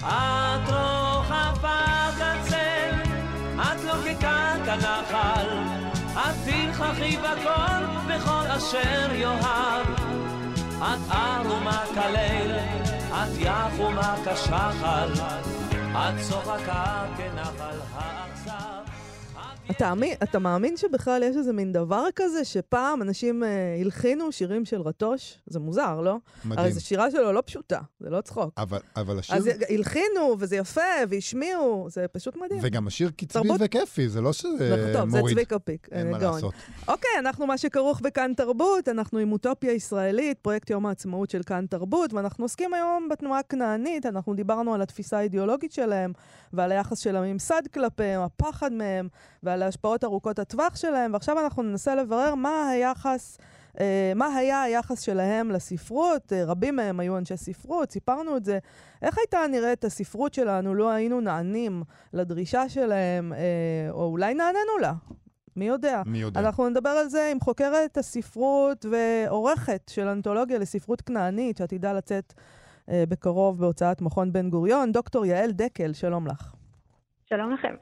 [0.00, 2.94] את רוחבה כצל,
[3.58, 5.48] את לוקקה כנחל,
[6.12, 9.86] את תלככי בכל, בכל אשר יאהב.
[10.78, 12.54] את ערומה כליל,
[13.10, 15.12] את יחומה כשחל,
[15.92, 18.27] את צוחקה כנחל האכזב.
[19.70, 23.48] אתה, אתה מאמין שבכלל יש איזה מין דבר כזה, שפעם אנשים אה,
[23.80, 25.38] הלחינו שירים של רטוש?
[25.46, 26.16] זה מוזר, לא?
[26.44, 26.58] מדהים.
[26.58, 28.54] הרי זו שירה שלו לא פשוטה, זה לא צחוק.
[28.58, 29.36] אבל, אבל השיר...
[29.36, 32.60] אז הלחינו, וזה יפה, והשמיעו, זה פשוט מדהים.
[32.62, 35.36] וגם השיר קצבי תרבות- וכיפי, זה לא שזה טוב, זה מוריד.
[35.36, 36.34] צביקה פיק, אין אה, מה גאון.
[36.34, 36.54] לעשות.
[36.88, 41.66] אוקיי, אנחנו מה שכרוך בכאן תרבות, אנחנו עם אוטופיה ישראלית, פרויקט יום העצמאות של כאן
[41.70, 46.12] תרבות, ואנחנו עוסקים היום בתנועה הכנענית, אנחנו דיברנו על התפיסה האידיאולוגית שלהם,
[46.52, 49.08] ועל היחס של הממסד כלפיהם, הפחד מהם,
[49.42, 53.38] ועל ההשפעות ארוכות הטווח שלהם, ועכשיו אנחנו ננסה לברר מה היחס...
[53.80, 56.32] אה, מה היה היחס שלהם לספרות?
[56.32, 58.58] אה, רבים מהם היו אנשי ספרות, סיפרנו את זה.
[59.02, 64.92] איך הייתה נראית הספרות שלנו לו היינו נענים לדרישה שלהם, אה, או אולי נעננו לה?
[65.58, 66.02] מי יודע?
[66.06, 66.40] מי יודע.
[66.40, 72.34] אנחנו נדבר על זה עם חוקרת הספרות ועורכת של אנתולוגיה לספרות כנענית, שעתידה לצאת
[72.90, 76.54] אה, בקרוב בהוצאת מכון בן גוריון, דוקטור יעל דקל, שלום לך.
[77.24, 77.74] שלום לכם.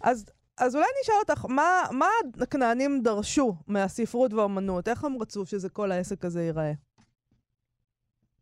[0.00, 0.26] אז,
[0.62, 2.06] אז אולי נשאל אותך, מה, מה
[2.40, 4.88] הכנענים דרשו מהספרות והאומנות?
[4.88, 6.72] איך הם רצו שזה כל העסק הזה ייראה?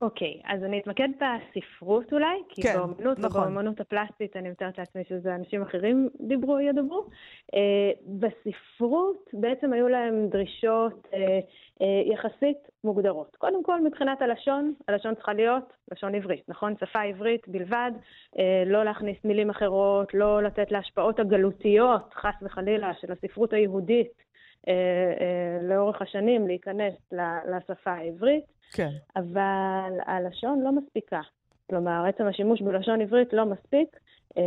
[0.00, 3.40] אוקיי, אז אני אתמקד בספרות אולי, כי כן, באומנות נכון.
[3.40, 7.06] ובאומנות הפלסטית אני מתארת לעצמי שזה אנשים אחרים דיברו, ידברו.
[7.54, 11.38] אה, בספרות בעצם היו להם דרישות אה,
[11.82, 13.36] אה, יחסית מוגדרות.
[13.36, 16.74] קודם כל, מבחינת הלשון, הלשון צריכה להיות לשון עברית, נכון?
[16.80, 17.90] שפה עברית בלבד,
[18.38, 24.29] אה, לא להכניס מילים אחרות, לא לתת להשפעות הגלותיות, חס וחלילה, של הספרות היהודית
[25.62, 27.20] לאורך השנים להיכנס ל-
[27.56, 28.44] לשפה העברית.
[28.72, 28.90] כן.
[29.16, 31.20] אבל הלשון לא מספיקה.
[31.70, 33.96] כלומר, עצם השימוש בלשון עברית לא מספיק,
[34.36, 34.42] אמ,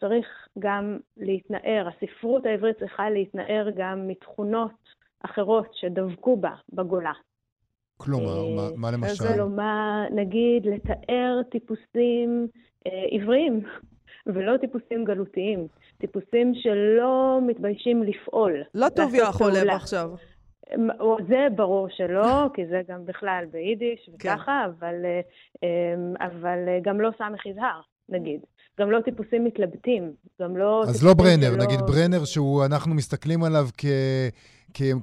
[0.00, 0.26] צריך
[0.58, 4.70] גם להתנער, הספרות העברית צריכה להתנער גם מתכונות
[5.24, 7.12] אחרות שדבקו בה בגולה.
[7.96, 9.24] כלומר, אה, מה- מה למשל?
[9.34, 12.48] כלומר, נגיד לתאר טיפוסים
[12.86, 13.60] אה, עבריים
[14.34, 15.66] ולא טיפוסים גלותיים.
[15.98, 18.62] טיפוסים שלא מתביישים לפעול.
[18.74, 19.76] לא טוב יחולב פעולה.
[19.76, 20.10] עכשיו.
[21.28, 24.28] זה ברור שלא, כי זה גם בכלל ביידיש כן.
[24.34, 25.20] וככה, אבל, אה,
[25.64, 28.40] אה, אבל אה, גם לא סמך יזהר, נגיד.
[28.80, 30.12] גם לא טיפוסים מתלבטים,
[30.42, 30.82] גם לא...
[30.88, 33.84] אז לא ברנר, שלא- נגיד ברנר שהוא, אנחנו מסתכלים עליו כ...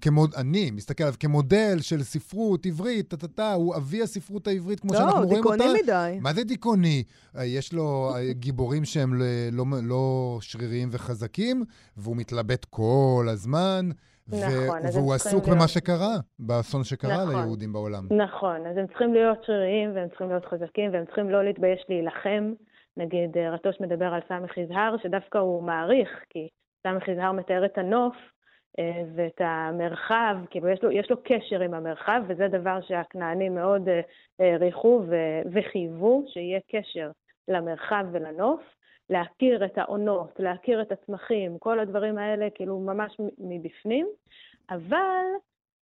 [0.02, 0.34] כמוד...
[0.38, 5.26] אני מסתכל עליו כמודל של ספרות עברית, טה-טה-טה, הוא אבי הספרות העברית כמו שאנחנו לא,
[5.26, 5.58] רואים אותה.
[5.58, 6.18] דיכאוני מדי.
[6.22, 7.04] מה זה דיכאוני?
[7.38, 11.64] אה, יש לו אה, גיבורים שהם ל- לא, לא שריריים וחזקים,
[11.98, 13.90] והוא מתלבט כל הזמן.
[14.30, 17.36] ו- נכון, והוא עסוק להיות- במה שקרה, באסון שקרה נכון.
[17.36, 18.08] ליהודים בעולם.
[18.12, 22.54] נכון, אז הם צריכים להיות שריריים והם צריכים להיות חזקים והם צריכים לא להתבייש להילחם.
[22.98, 26.48] נגיד, אה, רטוש מדבר על סמך יזהר, שדווקא הוא מעריך, כי
[26.88, 28.16] סמך יזהר מתאר את הנוף
[29.16, 34.02] ואת המרחב, כאילו יש לו, יש לו קשר עם המרחב, וזה דבר שהכנענים מאוד אה,
[34.40, 35.02] העריכו
[35.54, 37.12] וחייבו, שיהיה קשר
[37.48, 38.62] למרחב ולנוף.
[39.10, 44.08] להכיר את העונות, להכיר את הצמחים, כל הדברים האלה כאילו ממש מבפנים,
[44.70, 45.24] אבל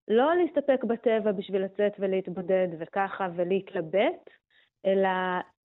[0.08, 4.30] לא להסתפק בטבע בשביל לצאת ולהתבודד וככה ולהתלבט,
[4.86, 5.08] אלא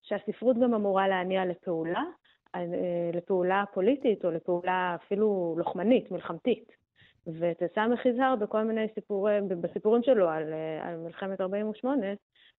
[0.03, 2.03] שהספרות גם אמורה להניע לפעולה,
[2.55, 2.65] אה,
[3.13, 6.76] לפעולה פוליטית או לפעולה אפילו לוחמנית, מלחמתית.
[7.33, 12.05] ואת סמך יזהר בכל מיני סיפורים, בסיפורים שלו על, אה, על מלחמת 48,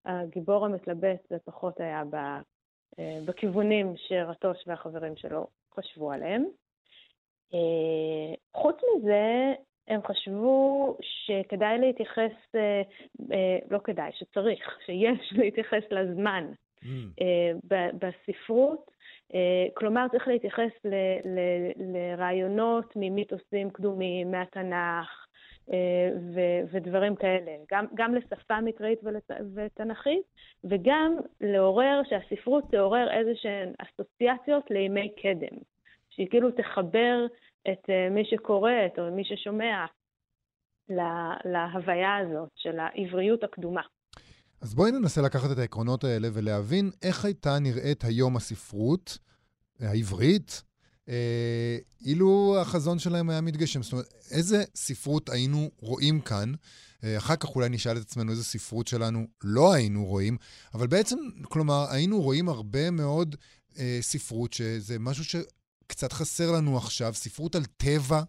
[0.04, 2.14] הגיבור המתלבט זה פחות היה ב,
[2.98, 6.44] אה, בכיוונים שרטוש והחברים שלו חשבו עליהם.
[7.54, 9.52] אה, חוץ מזה,
[9.88, 12.32] הם חשבו שכדאי להתייחס,
[13.70, 16.52] לא כדאי, שצריך, שיש להתייחס לזמן
[17.68, 18.97] ב- בספרות.
[19.34, 25.26] אה, כלומר, צריך להתייחס ל- ל- לרעיונות ממיתוסים קדומים, מהתנ"ך
[25.72, 27.52] אה, ו- ודברים כאלה.
[27.72, 28.98] גם, גם לשפה מקראית
[29.54, 30.22] ותנ"כית,
[30.64, 35.58] וגם לעורר, שהספרות תעורר איזה שהן אסוציאציות לימי קדם.
[36.10, 37.26] שהיא כאילו תחבר
[37.70, 39.84] את אה, מי שקורא או מי ששומע
[40.88, 43.82] לה- להוויה הזאת של העבריות הקדומה.
[44.60, 49.18] אז בואי ננסה לקחת את העקרונות האלה ולהבין איך הייתה נראית היום הספרות
[49.80, 50.62] העברית,
[51.08, 53.82] אה, אילו החזון שלהם היה מתגשם.
[53.82, 56.52] זאת אומרת, איזה ספרות היינו רואים כאן?
[57.04, 60.36] אה, אחר כך אולי נשאל את עצמנו איזה ספרות שלנו לא היינו רואים,
[60.74, 63.36] אבל בעצם, כלומר, היינו רואים הרבה מאוד
[63.78, 68.22] אה, ספרות, שזה משהו שקצת חסר לנו עכשיו, ספרות על טבע.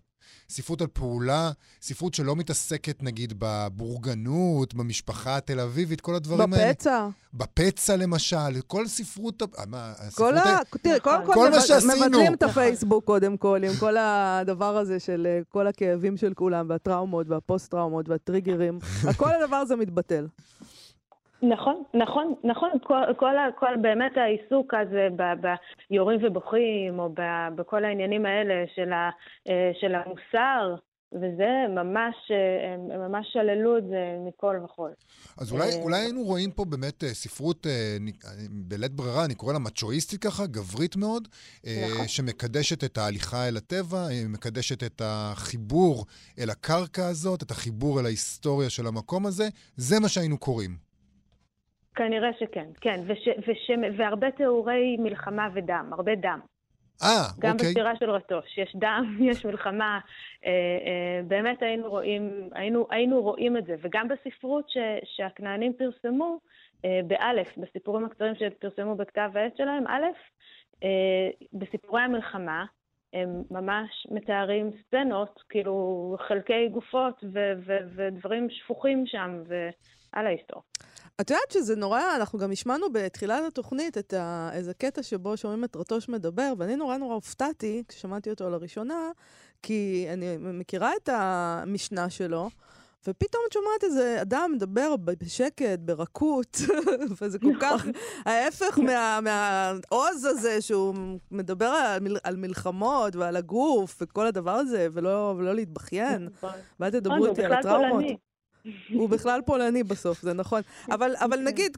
[0.50, 6.70] ספרות על פעולה, ספרות שלא מתעסקת נגיד בבורגנות, במשפחה התל אביבית, כל הדברים האלה.
[6.70, 7.08] בפצע.
[7.34, 9.42] בפצע למשל, כל ספרות...
[9.42, 10.78] ה- מה, כל הספרות ה...
[10.82, 11.94] תראה, קודם כל כל שעשינו.
[11.96, 12.50] מבטלים את נכון.
[12.64, 18.10] הפייסבוק קודם כל, עם כל הדבר הזה של אה, כל הכאבים של כולם, והטראומות, והפוסט-טראומות,
[18.10, 18.80] והטריגרים.
[19.18, 20.28] כל הדבר הזה מתבטל.
[21.44, 22.70] נכון, נכון, נכון.
[22.84, 25.08] כל, כל, כל באמת העיסוק הזה
[25.90, 29.10] ביורים ובוכים, או ב- בכל העניינים האלה של, ה,
[29.50, 30.76] אה, של המוסר,
[31.14, 34.92] וזה ממש, אה, הם ממש שללו את זה מכל וכול.
[35.38, 37.68] אז אולי, אה, אולי היינו רואים פה באמת ספרות,
[38.50, 41.28] בלית ברירה, אני קורא לה מצ'ואיסטית ככה, גברית מאוד,
[41.64, 42.08] נכון.
[42.08, 46.06] שמקדשת את ההליכה אל הטבע, מקדשת את החיבור
[46.40, 49.50] אל הקרקע הזאת, את החיבור אל ההיסטוריה של המקום הזה.
[49.78, 50.89] זה מה שהיינו קוראים.
[52.00, 56.40] כנראה שכן, כן, וש, וש, והרבה תיאורי מלחמה ודם, הרבה דם.
[57.04, 57.08] אה,
[57.40, 57.68] גם אוקיי.
[57.68, 60.00] בספירה של רטוש, יש דם, יש מלחמה,
[60.46, 64.78] אה, אה, באמת היינו רואים, היינו, היינו רואים את זה, וגם בספרות ש,
[65.16, 66.40] שהכנענים פרסמו,
[66.86, 70.06] אה, באלף, בסיפורים הקצרים שפרסמו בכתב העת שלהם, א',
[70.84, 72.66] אה, בסיפורי המלחמה,
[73.14, 80.64] הם ממש מתארים סצנות, כאילו חלקי גופות ו- ו- ודברים שפוכים שם, ועל ההיסטוריה.
[81.22, 84.50] את יודעת שזה נורא, אנחנו גם השמענו בתחילת התוכנית את ה...
[84.54, 89.12] איזה קטע שבו שומעים את רטוש מדבר, ואני נורא נורא הופתעתי כששמעתי אותו לראשונה,
[89.64, 92.50] כי אני מכירה את המשנה שלו,
[93.08, 96.58] ופתאום את שומעת איזה אדם מדבר בשקט, ברכות,
[97.22, 97.86] וזה כל כך
[98.26, 100.96] ההפך מה- מהעוז הזה שהוא
[101.32, 106.26] מדבר על, מל- על מלחמות ועל הגוף וכל הדבר הזה, ולא, ולא להתבכיין.
[106.26, 106.50] נכון.
[106.80, 108.29] ואל נכון, תדברו הוא איתי על הטראומות.
[108.94, 110.62] הוא בכלל פולני בסוף, זה נכון.
[110.92, 111.78] אבל, אבל נגיד,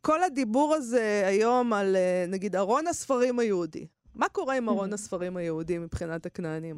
[0.00, 3.86] כל הדיבור הזה היום על, אה, נגיד, ארון הספרים היהודי.
[4.14, 6.76] מה קורה עם ארון הספרים היהודי מבחינת הכנענים?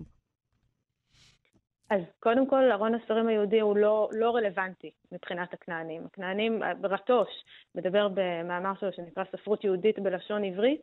[1.90, 6.02] אז קודם כל, ארון הספרים היהודי הוא לא, לא רלוונטי מבחינת הכנענים.
[6.06, 7.28] הכנענים, רטוש
[7.74, 10.80] מדבר במאמר שלו שנקרא ספרות יהודית בלשון עברית,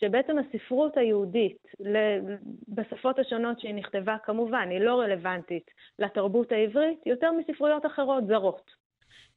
[0.00, 1.58] שבעצם הספרות היהודית
[2.68, 8.70] בשפות השונות שהיא נכתבה, כמובן, היא לא רלוונטית לתרבות העברית יותר מספרויות אחרות זרות.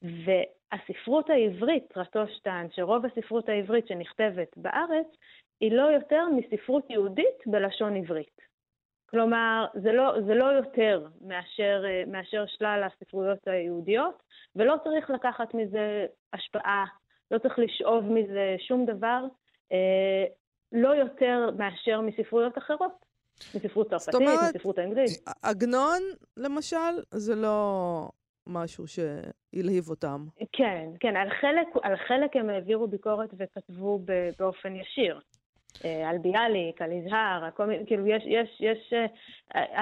[0.02, 5.08] והספרות העברית, רטוש טען, שרוב הספרות העברית שנכתבת בארץ,
[5.60, 8.38] היא לא יותר מספרות יהודית בלשון עברית.
[9.10, 14.24] כלומר, זה לא, זה לא יותר מאשר, מאשר שלל הספרויות היהודיות,
[14.56, 16.86] ולא צריך לקחת מזה השפעה,
[17.32, 19.24] לא צריך לשאוב מזה שום דבר,
[19.72, 20.26] אה,
[20.72, 23.08] לא יותר מאשר מספרויות אחרות.
[23.56, 25.10] מספרות צרפתית, מספרות האנגלית.
[25.44, 26.02] עגנון,
[26.38, 28.10] למשל, זה לא
[28.48, 30.26] משהו שהלהיב אותם.
[30.52, 34.00] כן, כן, על חלק, על חלק הם העבירו ביקורת וכתבו
[34.40, 35.20] באופן ישיר.
[35.86, 37.50] אה, על ביאליק, על יזהר,
[37.88, 39.06] כאילו יש, יש, יש, אה,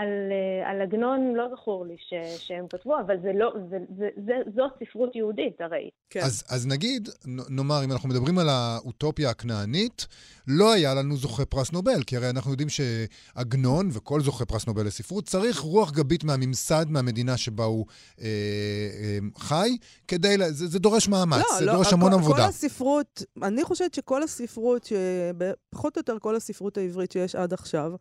[0.01, 2.13] על, אה, על עגנון לא זכור לי ש,
[2.47, 5.89] שהם כתבו, אבל זה לא, זה, זה, זה, זאת ספרות יהודית הרי.
[6.09, 6.19] כן.
[6.19, 7.09] אז, אז נגיד,
[7.49, 10.07] נאמר, אם אנחנו מדברים על האוטופיה הכנענית,
[10.47, 14.85] לא היה לנו זוכה פרס נובל, כי הרי אנחנו יודעים שעגנון וכל זוכה פרס נובל
[14.85, 17.85] לספרות צריך רוח גבית מהממסד, מהמדינה שבה הוא
[18.21, 19.77] אה, אה, חי,
[20.07, 22.43] כדי, זה, זה דורש מאמץ, לא, זה לא, דורש המון כל, עבודה.
[22.43, 24.85] כל הספרות, אני חושבת שכל הספרות,
[25.85, 27.91] שפחות או יותר כל הספרות העברית שיש עד עכשיו,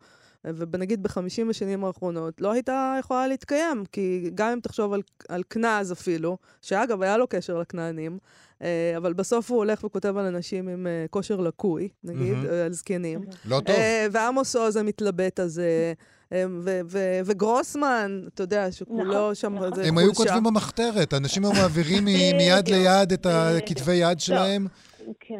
[0.45, 5.91] ונגיד בחמישים השנים האחרונות, לא הייתה יכולה להתקיים, כי גם אם תחשוב על, על כנז
[5.91, 8.17] אפילו, שאגב, היה לו קשר לכנענים,
[8.61, 12.65] אה, אבל בסוף הוא הולך וכותב על אנשים עם אה, כושר לקוי, נגיד, mm-hmm.
[12.65, 13.21] על זקנים.
[13.45, 13.75] לא טוב.
[14.11, 15.93] ועמוס עוז המתלבט הזה.
[17.25, 19.79] וגרוסמן, אתה יודע, שכולו נכון, שם, נכון.
[19.83, 22.05] הם היו כותבים במחתרת, אנשים היו מעבירים
[22.37, 24.67] מיד ליד את הכתבי יד שלהם.
[25.19, 25.35] כן.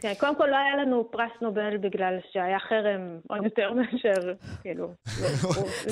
[0.00, 4.88] כן, קודם כל לא היה לנו פרס נובל בגלל שהיה חרם עוד יותר מאשר, כאילו...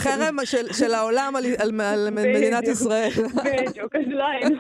[0.05, 0.37] חרם
[0.73, 1.33] של העולם
[1.81, 3.11] על מדינת ישראל.
[3.69, 4.57] בדיוק, אז לא היינו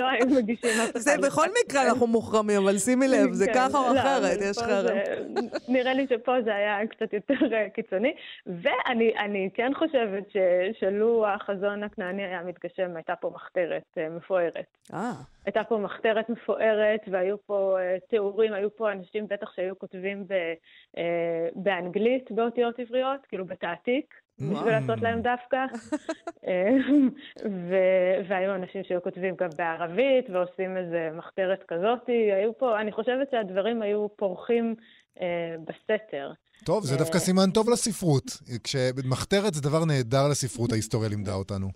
[0.00, 3.94] לא מגישים אף זה בכל מקרה אנחנו מוחרמים, אבל שימי לב, זה כן, ככה או
[3.94, 4.96] לא, אחרת, יש חרם.
[5.68, 8.14] נראה לי שפה זה היה קצת יותר אה, קיצוני,
[8.46, 10.24] ואני כן חושבת
[10.80, 14.66] שלו החזון הכנעני היה מתגשם, הייתה פה מחתרת אה, מפוארת.
[14.92, 15.12] אה.
[15.46, 17.76] הייתה פה מחתרת מפוארת, והיו פה
[18.08, 20.32] תיאורים, היו פה אנשים בטח שהיו כותבים ב,
[20.98, 24.14] אה, באנגלית באותיות עבריות, כאילו בתעתיק.
[24.38, 25.56] בשביל לעשות להם דווקא.
[26.46, 26.76] אה,
[28.28, 32.08] והיו אנשים שהיו כותבים גם בערבית ועושים איזה מחתרת כזאת.
[32.08, 34.74] היו פה, אני חושבת שהדברים היו פורחים
[35.20, 36.32] אה, בסתר.
[36.64, 38.24] טוב, זה דווקא סימן טוב לספרות.
[38.64, 41.68] כשמחתרת זה דבר נהדר לספרות, ההיסטוריה לימדה אותנו.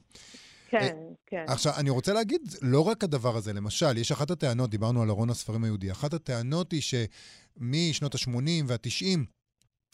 [0.68, 0.92] כן, אה,
[1.26, 1.44] כן.
[1.46, 5.30] עכשיו, אני רוצה להגיד, לא רק הדבר הזה, למשל, יש אחת הטענות, דיברנו על ארון
[5.30, 9.18] הספרים היהודי, אחת הטענות היא שמשנות ה-80 וה-90,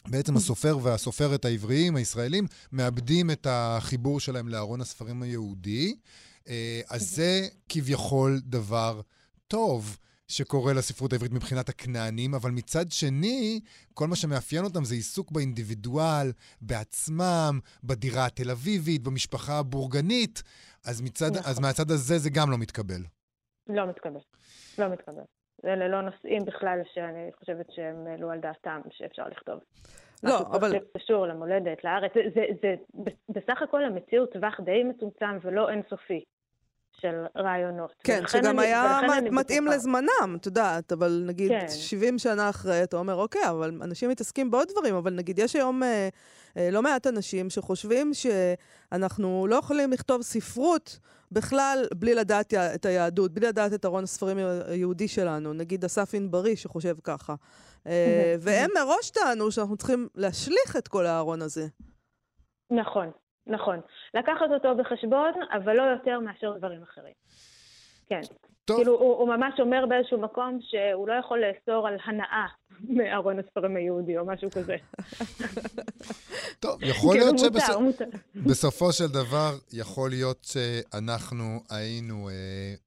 [0.09, 5.95] בעצם הסופר והסופרת העבריים, הישראלים, מאבדים את החיבור שלהם לארון הספרים היהודי.
[6.49, 9.01] אה, אז זה כביכול דבר
[9.49, 9.99] טוב.
[10.29, 13.61] שקורה לספרות העברית מבחינת הכנענים, אבל מצד שני,
[13.95, 16.27] כל מה שמאפיין אותם זה עיסוק באינדיבידואל,
[16.61, 20.43] בעצמם, בדירה התל אביבית, במשפחה הבורגנית,
[20.87, 21.51] אז, מצד, נכון.
[21.51, 23.03] אז מהצד הזה זה גם לא מתקבל.
[23.69, 24.21] לא מתקבל.
[24.79, 25.23] לא מתקבל.
[25.65, 29.61] אלה לא נושאים בכלל שאני חושבת שהם העלו על דעתם שאפשר לכתוב.
[30.23, 30.71] לא, אבל...
[30.71, 32.13] זה קשור למולדת, לארץ.
[32.15, 36.25] זה, זה, זה בסך הכל המציאות טווח די מצומצם ולא אינסופי.
[37.01, 37.95] של רעיונות.
[38.05, 41.67] כן, שגם אני, היה מתאים לזמנם, את יודעת, אבל נגיד כן.
[41.69, 45.83] 70 שנה אחרי, אתה אומר, אוקיי, אבל אנשים מתעסקים בעוד דברים, אבל נגיד יש היום
[45.83, 46.09] אה,
[46.57, 50.99] אה, לא מעט אנשים שחושבים שאנחנו לא יכולים לכתוב ספרות
[51.33, 55.53] בכלל בלי לדעת את היהדות, בלי לדעת את ארון הספרים היהודי שלנו.
[55.53, 57.35] נגיד אסף ענברי שחושב ככה.
[57.87, 61.67] אה, והם מראש טענו שאנחנו צריכים להשליך את כל הארון הזה.
[62.71, 63.11] נכון,
[63.47, 63.81] נכון.
[64.15, 67.15] לקחת אותו בחשבון, אבל לא יותר מאשר דברים אחרים.
[68.09, 68.21] כן.
[68.65, 68.77] טוב.
[68.77, 72.47] כאילו, הוא, הוא ממש אומר באיזשהו מקום שהוא לא יכול לאסור על הנאה
[72.97, 74.77] מארון הספרים היהודי או משהו כזה.
[76.61, 82.35] טוב, יכול להיות שבסופו של דבר, יכול להיות שאנחנו היינו אה,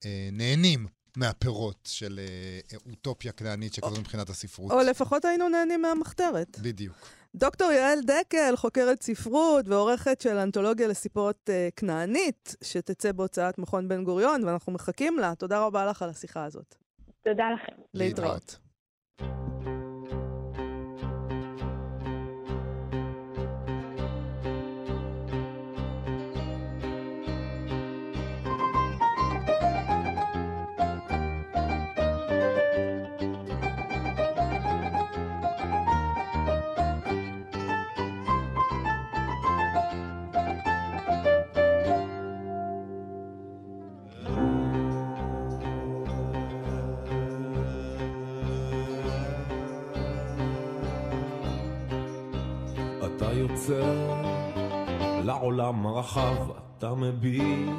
[0.05, 4.71] אה, נהנים מהפירות של אה, אוטופיה כנענית שכזו מבחינת הספרות.
[4.71, 6.59] או לפחות היינו נהנים מהמחתרת.
[6.59, 6.95] בדיוק.
[7.37, 14.03] דוקטור יעל דקל, חוקרת ספרות ועורכת של אנתולוגיה לסיפורת uh, כנענית, שתצא בהוצאת מכון בן
[14.03, 15.35] גוריון, ואנחנו מחכים לה.
[15.35, 16.75] תודה רבה לך על השיחה הזאת.
[17.23, 17.81] תודה לכם.
[17.93, 18.59] להתראות.
[53.57, 54.13] יוצא
[55.23, 56.35] לעולם הרחב,
[56.77, 57.69] אתה מביט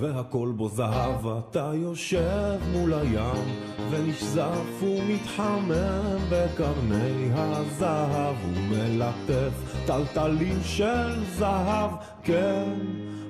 [0.00, 3.44] והכל בו זהב, אתה יושב מול הים,
[3.90, 11.90] ונשזף ומתחמם בקרני הזהב, ומלטף טלטלים של זהב,
[12.24, 12.78] כן,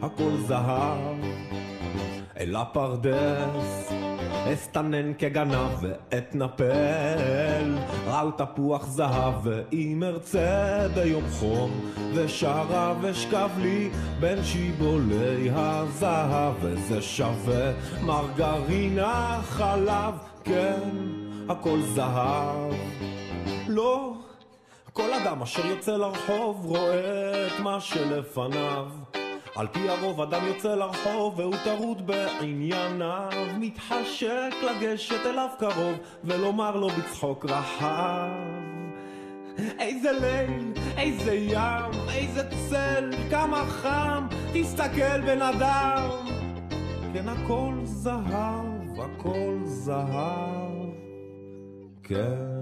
[0.03, 1.16] הכל זהב.
[2.36, 4.02] אל הפרדס
[4.47, 7.76] אסתנן כגנב ואתנפל
[8.11, 11.70] על תפוח זהב ואם ארצה ביום חום.
[12.14, 13.90] ושרה ושכב לי
[14.20, 16.55] בין שיבולי הזהב.
[16.61, 17.72] וזה שווה
[18.05, 20.14] מרגרינה חלב
[20.45, 20.88] כן
[21.49, 22.72] הכל זהב.
[23.68, 24.12] לא
[24.93, 28.86] כל אדם אשר יוצא לרחוב רואה את מה שלפניו
[29.57, 33.31] על פי הרוב אדם יוצא לרחוב והוא טרוד בענייניו.
[33.59, 38.31] מתחשק לגשת אליו קרוב ולומר לו בצחוק רחב.
[39.79, 46.11] איזה ליל, איזה ים, איזה צל, כמה חם, תסתכל בן אדם.
[47.13, 50.89] כן הכל זהב, הכל זהב,
[52.03, 52.62] כן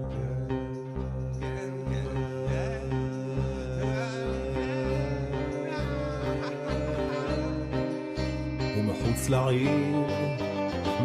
[9.31, 10.07] לעיר.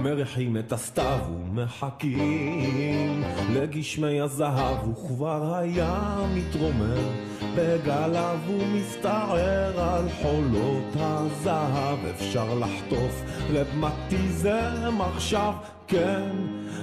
[0.02, 1.18] מריחים את הסתיו
[1.50, 3.22] ומחכים
[3.52, 7.12] לגשמי הזהב וכבר היה מתרומם
[7.56, 11.98] בגליו ומסתער על חולות הזהב.
[12.14, 15.52] אפשר לחטוף רבמטיזם עכשיו
[15.88, 16.30] כן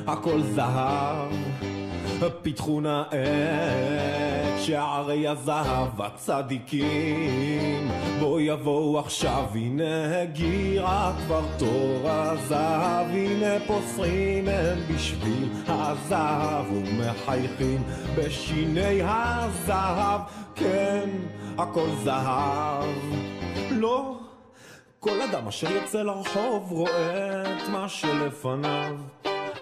[0.08, 1.32] הכל זהב
[2.42, 7.92] פיתחו נא את שערי הזהב הצדיקים.
[8.20, 13.08] בוא יבואו עכשיו הנה הגיע כבר תור הזהב.
[13.10, 17.84] הנה פוסרים הם בשביל הזהב ומחייכים
[18.18, 20.22] בשיני הזהב.
[20.56, 21.10] כן
[21.58, 22.86] הכל זהב.
[23.72, 24.18] לא
[25.00, 28.96] כל אדם אשר יוצא לרחוב רואה את מה שלפניו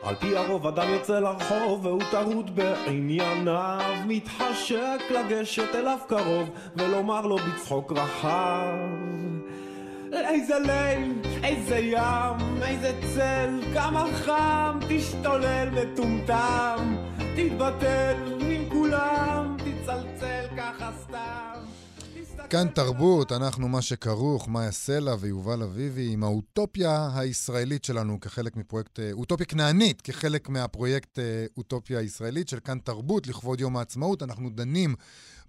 [0.04, 7.38] על פי הרוב אדם יוצא לרחוב והוא טרוד בענייניו מתחשק לגשת אליו קרוב ולומר לו
[7.38, 9.22] בצחוק רחב
[10.14, 16.95] איזה ליל, איזה ים, איזה צל, כמה חם, תשתולל מטומטם,
[17.36, 21.01] תתבטל עם כולם, תצלצל ככה.
[22.52, 28.99] כאן תרבות, אנחנו מה שכרוך, מאיה סלע ויובל אביבי, עם האוטופיה הישראלית שלנו כחלק מפרויקט,
[28.99, 34.24] אה, אוטופיה כנענית, כחלק מהפרויקט אה, אוטופיה הישראלית של כאן תרבות לכבוד יום העצמאות.
[34.24, 34.95] אנחנו דנים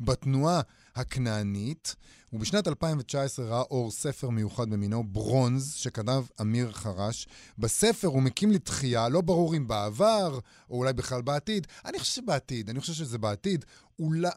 [0.00, 0.60] בתנועה
[0.96, 1.96] הכנענית,
[2.32, 7.28] ובשנת 2019 ראה אור ספר מיוחד במינו, ברונז, שכתב אמיר חרש.
[7.58, 10.38] בספר הוא מקים לתחייה, לא ברור אם בעבר,
[10.70, 11.66] או אולי בכלל בעתיד.
[11.84, 13.64] אני חושב שבעתיד, אני חושב שזה בעתיד.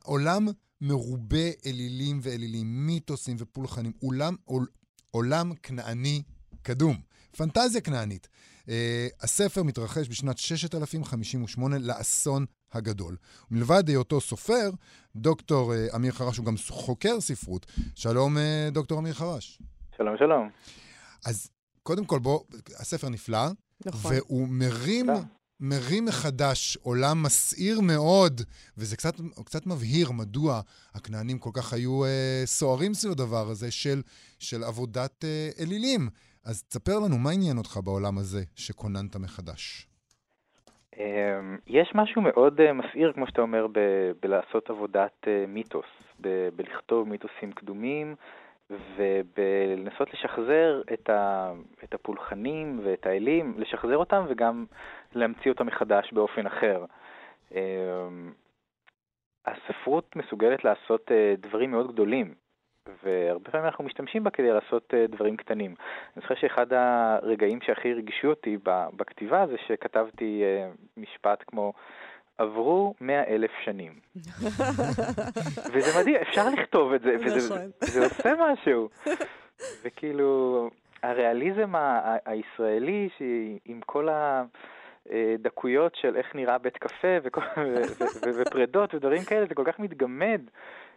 [0.03, 0.47] עולם
[0.81, 4.67] מרובה אלילים ואלילים, מיתוסים ופולחנים, עולם, עול,
[5.11, 6.23] עולם כנעני
[6.61, 6.97] קדום,
[7.37, 8.27] פנטזיה כנענית.
[8.61, 8.67] Uh,
[9.21, 13.15] הספר מתרחש בשנת 6058 לאסון הגדול.
[13.51, 14.69] מלבד היותו סופר,
[15.15, 17.65] דוקטור uh, אמיר חרש הוא גם חוקר ספרות.
[17.95, 18.39] שלום, uh,
[18.71, 19.59] דוקטור אמיר חרש.
[19.97, 20.49] שלום, שלום.
[21.25, 21.49] אז
[21.83, 22.39] קודם כל, בוא,
[22.79, 23.47] הספר נפלא,
[23.85, 24.11] נכון.
[24.15, 25.23] והוא מרים נפלא.
[25.59, 28.41] מרים מחדש עולם מסעיר מאוד,
[28.77, 29.13] וזה קצת,
[29.45, 30.61] קצת מבהיר מדוע
[30.95, 34.01] הכנענים כל כך היו אה, סוערים סביב הדבר הזה של,
[34.39, 36.01] של עבודת אה, אלילים.
[36.45, 39.87] אז תספר לנו, מה עניין אותך בעולם הזה שכוננת מחדש?
[40.99, 45.85] אמ, יש משהו מאוד אה, מסעיר, כמו שאתה אומר, ב- בלעשות עבודת אה, מיתוס,
[46.21, 48.15] ב- בלכתוב מיתוסים קדומים,
[48.69, 51.51] ובלנסות לשחזר את, ה,
[51.83, 54.65] את הפולחנים ואת האלים, לשחזר אותם וגם
[55.15, 56.85] להמציא אותם מחדש באופן אחר.
[57.51, 58.33] אמ,
[59.45, 62.33] הספרות מסוגלת לעשות אה, דברים מאוד גדולים,
[63.03, 65.75] והרבה פעמים אנחנו משתמשים בה כדי לעשות אה, דברים קטנים.
[66.15, 68.57] אני זוכר שאחד הרגעים שהכי ריגשו אותי
[68.95, 71.73] בכתיבה זה שכתבתי אה, משפט כמו
[72.37, 73.99] עברו מאה אלף שנים.
[75.73, 78.03] וזה מדהים, אפשר לכתוב את זה, וזה נכון.
[78.03, 78.89] עושה משהו.
[79.83, 80.69] וכאילו,
[81.03, 81.73] הריאליזם
[82.25, 83.09] הישראלי,
[83.65, 84.07] עם כל
[85.09, 87.17] הדקויות של איך נראה בית קפה
[88.35, 90.41] ופרדות ודברים כאלה, זה כל כך מתגמד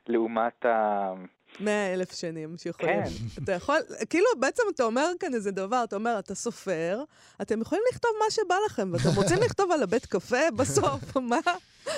[0.06, 1.12] לעומת ה...
[1.60, 3.02] מאה אלף שנים שיכולים.
[3.02, 3.42] כן.
[3.44, 3.76] אתה יכול,
[4.10, 7.02] כאילו בעצם אתה אומר כאן איזה דבר, אתה אומר, אתה סופר,
[7.42, 11.38] אתם יכולים לכתוב מה שבא לכם, ואתם רוצים לכתוב על הבית קפה בסוף, מה,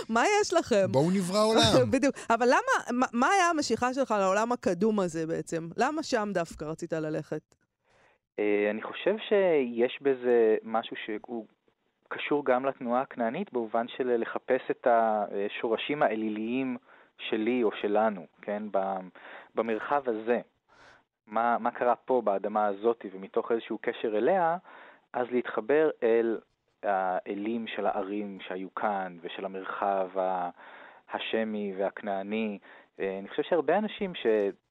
[0.09, 0.87] מה יש לכם?
[0.91, 1.91] בואו נברא עולם.
[1.93, 2.15] בדיוק.
[2.31, 5.69] אבל למה, מה, מה היה המשיכה שלך לעולם הקדום הזה בעצם?
[5.77, 7.55] למה שם דווקא רצית ללכת?
[8.39, 11.47] אה, אני חושב שיש בזה משהו שהוא
[12.13, 16.77] קשור גם לתנועה הכנענית, במובן של לחפש את השורשים האליליים
[17.19, 18.63] שלי או שלנו, כן?
[19.55, 20.41] במרחב הזה.
[21.27, 24.57] מה, מה קרה פה באדמה הזאת, ומתוך איזשהו קשר אליה,
[25.13, 26.39] אז להתחבר אל
[26.83, 30.09] האלים של הערים שהיו כאן, ושל המרחב
[31.13, 32.59] השמי והכנעני.
[33.01, 34.15] אה, אני חושב שהרבה אנשים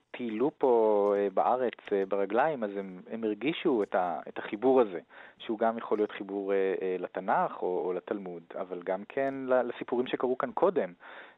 [0.09, 4.99] שטיילו פה אה, בארץ אה, ברגליים, אז הם, הם הרגישו את, ה, את החיבור הזה,
[5.37, 6.53] שהוא גם יכול להיות חיבור
[6.99, 10.93] לתנ"ך או, או לתלמוד, אבל גם כן לסיפורים שקרו כאן קודם,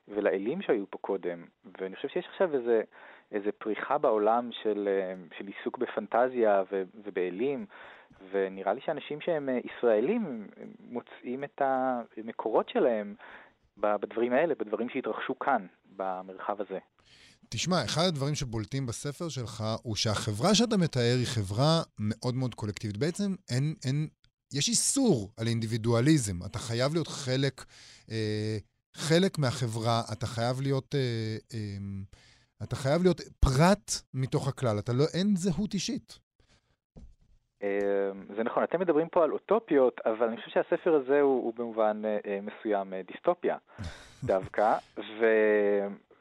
[0.07, 1.45] ולאלים שהיו פה קודם.
[1.82, 2.82] ואני חושב שיש עכשיו איזה...
[3.32, 4.89] איזה פריחה בעולם של,
[5.38, 6.63] של עיסוק בפנטזיה
[7.03, 7.65] ובאלים,
[8.32, 10.47] ונראה לי שאנשים שהם ישראלים
[10.80, 13.15] מוצאים את המקורות שלהם
[13.78, 16.80] בדברים האלה, בדברים שהתרחשו כאן, במרחב הזה.
[17.54, 22.97] תשמע, אחד הדברים שבולטים בספר שלך הוא שהחברה שאתה מתאר היא חברה מאוד מאוד קולקטיבית.
[22.97, 24.08] בעצם אין, אין,
[24.54, 26.45] יש איסור על אינדיבידואליזם.
[26.45, 27.66] אתה חייב להיות חלק,
[28.12, 28.58] אה,
[28.93, 31.78] חלק מהחברה, אתה חייב להיות, אה, אה,
[32.64, 34.80] אתה חייב להיות פרט מתוך הכלל.
[34.80, 36.20] אתה לא, אין זהות אישית.
[37.64, 37.68] אמ,
[38.36, 42.02] זה נכון, אתם מדברים פה על אוטופיות, אבל אני חושב שהספר הזה הוא, הוא במובן
[42.06, 43.58] אה, אה, מסוים אה, דיסטופיה
[44.24, 45.26] דווקא, ו,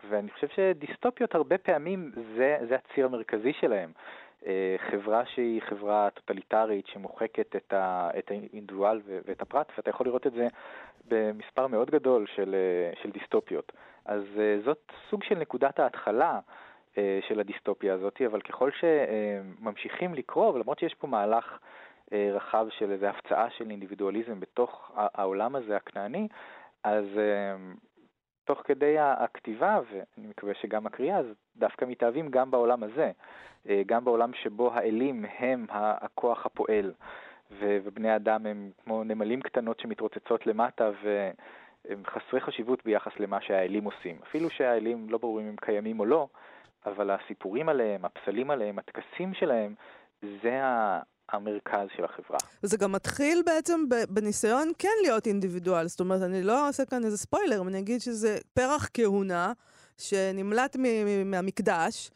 [0.08, 3.92] ואני חושב שדיסטופיות הרבה פעמים זה, זה הציר המרכזי שלהם.
[4.90, 10.32] חברה שהיא חברה טוטליטרית שמוחקת את, ה, את האינדיבידואל ואת הפרט, ואתה יכול לראות את
[10.32, 10.48] זה
[11.08, 12.54] במספר מאוד גדול של,
[13.02, 13.72] של דיסטופיות.
[14.04, 14.22] אז
[14.64, 16.40] זאת סוג של נקודת ההתחלה.
[16.98, 21.58] אה, של הדיסטופיה הזאת, אבל ככל שממשיכים לקרוא, ולמרות שיש פה מהלך
[22.12, 26.28] אה, רחב של איזו הפצעה של אינדיבידואליזם בתוך העולם הזה הכנעני,
[26.84, 27.56] אז אה,
[28.44, 31.26] תוך כדי הכתיבה, ואני מקווה שגם הקריאה, אז
[31.56, 33.10] דווקא מתאהבים גם בעולם הזה,
[33.86, 36.92] גם בעולם שבו האלים הם הכוח הפועל,
[37.50, 41.30] ובני אדם הם כמו נמלים קטנות שמתרוצצות למטה, ו...
[41.88, 44.16] הם חסרי חשיבות ביחס למה שהאלים עושים.
[44.22, 46.28] אפילו שהאלים לא ברור אם קיימים או לא,
[46.86, 49.74] אבל הסיפורים עליהם, הפסלים עליהם, הטקסים שלהם,
[50.22, 50.60] זה
[51.32, 52.38] המרכז של החברה.
[52.62, 55.88] וזה גם מתחיל בעצם בניסיון כן להיות אינדיבידואל.
[55.88, 59.52] זאת אומרת, אני לא אעשה כאן איזה ספוילר, אני אגיד שזה פרח כהונה
[59.98, 60.76] שנמלט
[61.24, 62.10] מהמקדש.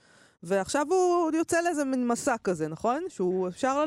[0.47, 3.05] ועכשיו הוא יוצא לאיזה מין מסע כזה, נכון?
[3.09, 3.85] שהוא אפשר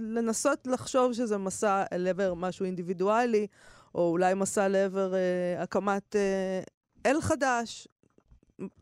[0.00, 3.46] לנסות לחשוב שזה מסע לעבר משהו אינדיבידואלי,
[3.94, 6.60] או אולי מסע לעבר אה, הקמת אה,
[7.06, 7.88] אל חדש,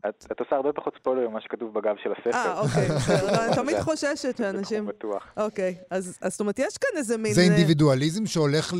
[0.09, 2.37] את, את עושה הרבה פחות ספוילר ממה שכתוב בגב של הספר.
[2.37, 3.29] אה, אוקיי, בסדר.
[3.45, 4.85] אני תמיד חוששת שאנשים...
[4.85, 5.33] זה בטוח.
[5.37, 7.33] אוקיי, אז זאת אומרת, יש כאן איזה מין...
[7.33, 8.73] זה אינדיבידואליזם שהולך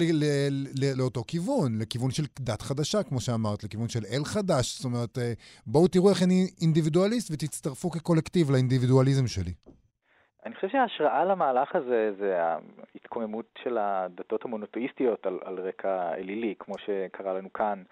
[0.98, 4.78] לאותו כיוון, לכיוון של דת חדשה, כמו שאמרת, לכיוון של אל חדש.
[4.78, 5.34] זאת אומרת, אה,
[5.68, 9.54] בואו תראו איך אני אינדיבידואליסט ותצטרפו כקולקטיב לאינדיבידואליזם שלי.
[10.46, 16.76] אני חושב שההשראה למהלך הזה זה ההתקוממות של הדתות המונותאיסטיות על, על רקע אלילי, כמו
[16.78, 17.84] שקרה לנו כאן.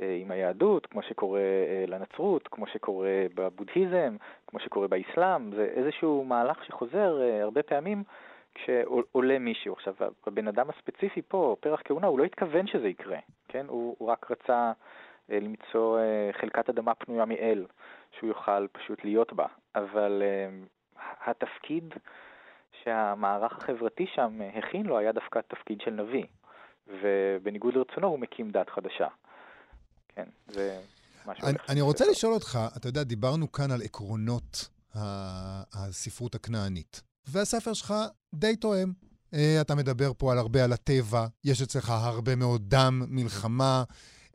[0.00, 4.16] אה, עם היהדות, כמו שקורה אה, לנצרות, כמו שקורה בבודהיזם,
[4.46, 8.02] כמו שקורה באסלאם, זה איזשהו מהלך שחוזר אה, הרבה פעמים
[8.54, 9.72] כשעולה מישהו.
[9.72, 9.94] עכשיו,
[10.26, 13.18] הבן אדם הספציפי פה, פרח כהונה, הוא לא התכוון שזה יקרה,
[13.48, 13.66] כן?
[13.68, 14.72] הוא, הוא רק רצה
[15.28, 15.98] למצוא
[16.32, 17.66] חלקת אדמה פנויה מאל,
[18.18, 19.46] שהוא יוכל פשוט להיות בה.
[19.74, 20.22] אבל
[21.24, 21.94] התפקיד
[22.84, 26.24] שהמערך החברתי שם הכין לו היה דווקא תפקיד של נביא,
[26.88, 29.08] ובניגוד לרצונו הוא מקים דת חדשה.
[30.24, 30.80] כן, זה
[31.26, 31.46] משהו...
[31.46, 34.68] אני, אני רוצה לשאול אותך, אתה יודע, דיברנו כאן על עקרונות
[35.72, 37.94] הספרות הכנענית, והספר שלך
[38.34, 38.92] די תואם.
[39.34, 43.84] אה, אתה מדבר פה על הרבה על הטבע, יש אצלך הרבה מאוד דם, מלחמה,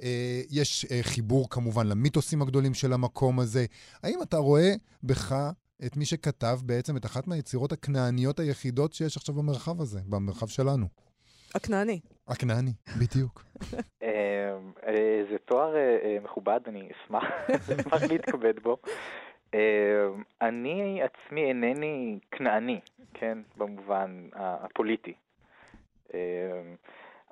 [0.04, 3.66] אה, יש אה, חיבור כמובן למיתוסים הגדולים של המקום הזה.
[4.04, 4.74] האם אתה רואה
[5.04, 5.36] בך
[5.86, 10.88] את מי שכתב בעצם את אחת מהיצירות הכנעניות היחידות שיש עכשיו במרחב הזה, במרחב שלנו?
[11.56, 12.00] הכנעני.
[12.28, 13.44] הכנעני, בדיוק.
[14.04, 14.08] אמ,
[14.88, 17.24] אה, זה תואר אה, אה, מכובד, אני אשמח
[18.12, 18.78] להתכבד בו.
[19.54, 19.60] אמ,
[20.42, 22.80] אני עצמי אינני כנעני,
[23.14, 25.14] כן, במובן הפוליטי.
[26.14, 26.20] אמ,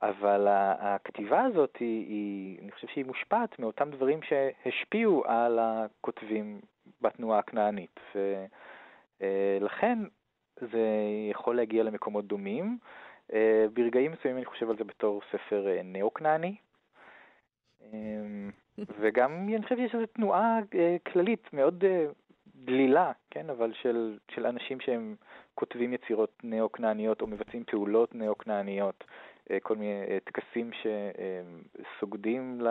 [0.02, 0.48] אבל
[0.80, 6.62] הכתיבה הזאת היא, היא, אני חושב שהיא מושפעת מאותם דברים שהשפיעו על הכותבים
[7.02, 8.00] בתנועה הכנענית.
[9.22, 10.00] ולכן
[10.62, 10.88] זה
[11.32, 12.78] יכול להגיע למקומות דומים.
[13.34, 16.56] אה, ברגעים מסוימים אני חושב על זה בתור ספר אה, נאו-כנעני.
[17.82, 18.52] אמ,
[19.00, 21.84] וגם אני חושב שיש איזו תנועה אה, כללית מאוד
[22.56, 25.16] דלילה, כן, אבל של, של אנשים שהם
[25.56, 29.04] כותבים יצירות נאו-כנעניות או מבצעים פעולות נאו-כנעניות,
[29.64, 32.62] כל מיני טקסים שסוגדים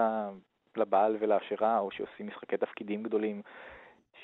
[0.76, 3.42] לבעל ולאשרה, או שעושים משחקי תפקידים גדולים,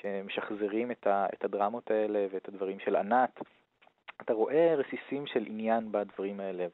[0.01, 3.39] שמשחזרים את הדרמות האלה ואת הדברים של ענת.
[4.21, 6.67] אתה רואה רסיסים של עניין בדברים האלה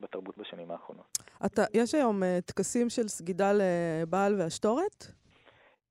[0.00, 1.18] בתרבות בשנים האחרונות.
[1.46, 5.06] אתה, יש היום uh, טקסים של סגידה לבעל ואשתורת?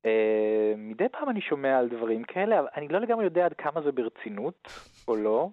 [0.06, 3.82] אה, מדי פעם אני שומע על דברים כאלה, אבל אני לא לגמרי יודע עד כמה
[3.82, 4.68] זה ברצינות
[5.08, 5.50] או לא.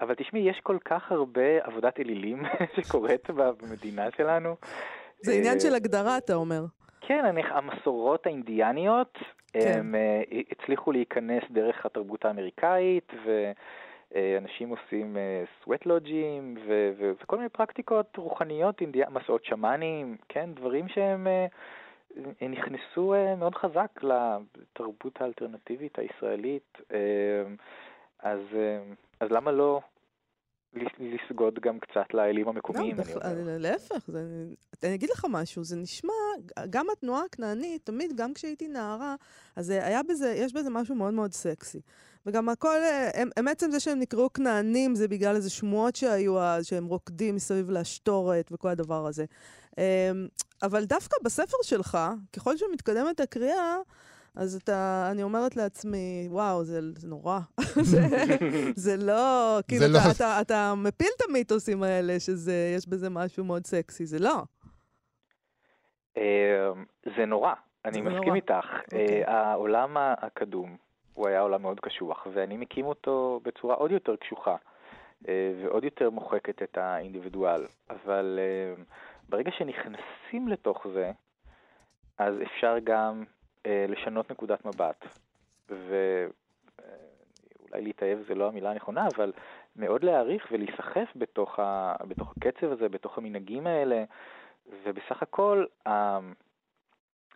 [0.00, 2.42] אבל תשמעי, יש כל כך הרבה עבודת אלילים
[2.76, 4.56] שקורית במדינה שלנו.
[5.22, 6.64] זה עניין של הגדרה, אתה אומר.
[7.00, 9.18] כן, אני, המסורות האינדיאניות,
[9.52, 9.78] כן.
[9.78, 13.12] הם אה, הצליחו להיכנס דרך התרבות האמריקאית,
[14.12, 15.16] ואנשים עושים
[15.64, 16.56] סוואט לוג'ים,
[17.20, 19.12] וכל מיני פרקטיקות רוחניות, אינדיאנ...
[19.12, 21.46] מסעות שמאנים, כן, דברים שהם אה,
[22.48, 26.78] נכנסו אה, מאוד חזק לתרבות האלטרנטיבית הישראלית.
[28.22, 28.40] אז,
[29.20, 29.80] אז למה לא
[30.98, 33.56] לסגוד גם קצת לאלים המקומיים, לא, בכלל, אומר.
[33.58, 34.20] להפך, זה,
[34.82, 36.12] אני אגיד לך משהו, זה נשמע,
[36.70, 39.14] גם התנועה הכנענית, תמיד, גם כשהייתי נערה,
[39.56, 41.80] אז היה בזה, יש בזה משהו מאוד מאוד סקסי.
[42.28, 42.76] וגם הכל,
[43.14, 47.34] הם, הם עצם זה שהם נקראו כנענים, זה בגלל איזה שמועות שהיו אז, שהם רוקדים
[47.34, 49.24] מסביב להשתורת וכל הדבר הזה.
[49.78, 49.82] אמ,
[50.62, 51.98] אבל דווקא בספר שלך,
[52.36, 53.76] ככל שמתקדמת הקריאה,
[54.34, 57.38] אז אתה, אני אומרת לעצמי, וואו, זה, זה נורא.
[57.82, 58.00] זה,
[58.74, 63.44] זה לא, כאילו, זה אתה, לא- אתה, אתה מפיל את המיתוסים האלה, שיש בזה משהו
[63.44, 64.42] מאוד סקסי, זה לא.
[66.16, 66.22] אה,
[67.16, 67.52] זה נורא,
[67.84, 68.36] אני זה מסכים נורא.
[68.36, 68.66] איתך.
[68.84, 69.24] אוקיי.
[69.24, 70.76] אה, העולם ה- הקדום,
[71.18, 74.56] הוא היה עולם מאוד קשוח, ואני מקים אותו בצורה עוד יותר קשוחה,
[75.28, 77.66] אה, ועוד יותר מוחקת את האינדיבידואל.
[77.90, 78.74] אבל אה,
[79.28, 81.12] ברגע שנכנסים לתוך זה,
[82.18, 83.24] אז אפשר גם
[83.66, 85.04] אה, לשנות נקודת מבט.
[85.68, 86.12] ואולי
[87.72, 89.32] להתאהב זה לא המילה הנכונה, אבל
[89.76, 91.94] מאוד להעריך ולהיסחף בתוך, ה...
[92.08, 94.04] בתוך הקצב הזה, בתוך המנהגים האלה,
[94.84, 95.64] ובסך הכל.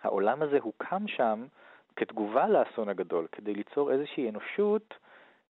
[0.02, 1.46] העולם הזה הוקם שם
[1.96, 4.94] כתגובה לאסון הגדול, כדי ליצור איזושהי אנושות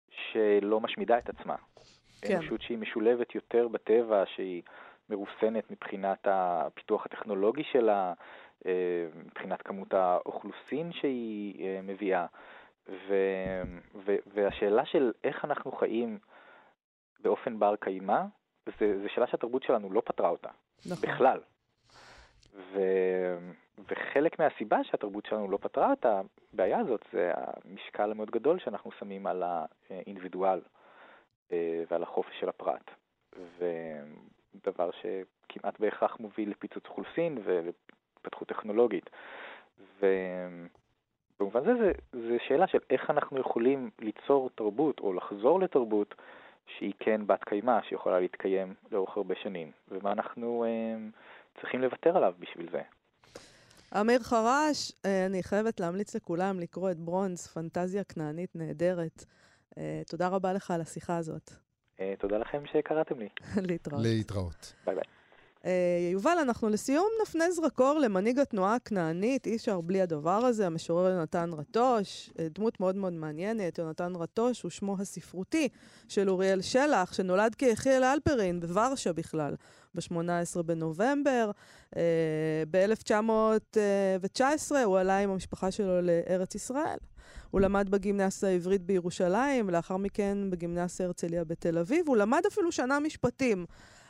[0.09, 1.55] שלא משמידה את עצמה.
[2.21, 2.35] כן.
[2.35, 4.61] אנושות שהיא משולבת יותר בטבע, שהיא
[5.09, 8.13] מרוסנת מבחינת הפיתוח הטכנולוגי שלה,
[8.65, 12.25] אה, מבחינת כמות האוכלוסין שהיא אה, מביאה.
[12.89, 13.15] ו,
[14.05, 16.19] ו, והשאלה של איך אנחנו חיים
[17.19, 18.21] באופן בר קיימא,
[18.79, 20.49] זו שאלה שהתרבות שלנו לא פתרה אותה,
[20.85, 21.09] נכון.
[21.09, 21.39] בכלל.
[22.55, 22.79] ו,
[23.89, 29.27] וחלק מהסיבה שהתרבות שלנו לא פתרה את הבעיה הזאת זה המשקל המאוד גדול שאנחנו שמים
[29.27, 30.61] על האינדיבידואל
[31.51, 32.91] אה, ועל החופש של הפרט.
[33.57, 39.09] ודבר שכמעט בהכרח מוביל לפיצוץ אוכלוסין ולהתפתחות טכנולוגית.
[39.99, 46.15] ובמובן זה, זה, זה שאלה של איך אנחנו יכולים ליצור תרבות או לחזור לתרבות
[46.65, 50.95] שהיא כן בת קיימא, שיכולה להתקיים לאורך הרבה שנים, ומה אנחנו אה,
[51.61, 52.81] צריכים לוותר עליו בשביל זה.
[54.01, 59.25] אמיר חרש, אה, אני חייבת להמליץ לכולם לקרוא את ברונז, פנטזיה כנענית נהדרת.
[59.77, 61.51] אה, תודה רבה לך על השיחה הזאת.
[61.99, 63.29] אה, תודה לכם שקראתם לי.
[63.69, 64.03] להתראות.
[64.03, 64.73] להתראות.
[64.85, 65.03] ביי ביי.
[65.66, 71.09] אה, יובל, אנחנו לסיום נפנה זרקור למנהיג התנועה הכנענית, אי אפשר בלי הדבר הזה, המשורר
[71.09, 73.78] יונתן רטוש, אה, דמות מאוד מאוד מעניינת.
[73.78, 75.70] יונתן רטוש הוא שמו הספרותי
[76.07, 79.55] של אוריאל שלח, שנולד כיחיאל אלפרין בוורשה בכלל,
[79.95, 81.51] ב-18 בנובמבר.
[81.95, 86.97] אה, ב-1919 הוא עלה עם המשפחה שלו לארץ ישראל.
[87.51, 92.07] הוא למד בגימנסיה העברית בירושלים, ולאחר מכן בגימנסיה הרצליה בתל אביב.
[92.07, 93.66] הוא למד אפילו שנה משפטים.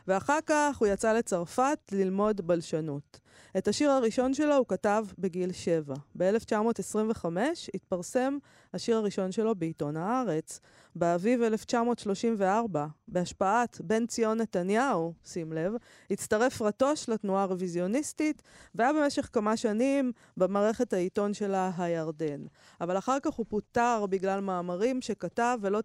[0.08, 3.20] ואחר כך הוא יצא לצרפת ללמוד בלשנות.
[3.58, 5.96] את השיר הראשון שלו הוא כתב בגיל שבע.
[6.18, 7.26] ב-1925
[7.74, 8.38] התפרסם
[8.74, 10.60] השיר הראשון שלו בעיתון הארץ.
[10.96, 15.74] באביב 1934, בהשפעת בן ציון נתניהו, שים לב,
[16.12, 18.42] הצטרף רטוש לתנועה הרוויזיוניסטית,
[18.76, 22.46] והיה במשך כמה שנים במערכת העיתון שלה הירדן.
[22.82, 25.82] אבל אחר כך הוא פוטר בגלל מאמרים שכתב ולא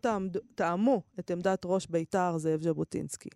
[0.55, 3.31] תאמו את עמדת ראש בית"ר זאב ז'בוטינסקי.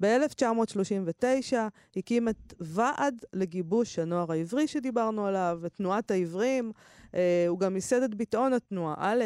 [0.00, 1.56] ב-1939
[1.96, 6.72] הקים את ועד לגיבוש הנוער העברי שדיברנו עליו, את תנועת העברים.
[7.14, 9.24] אה, הוא גם ייסד את ביטאון התנועה, א',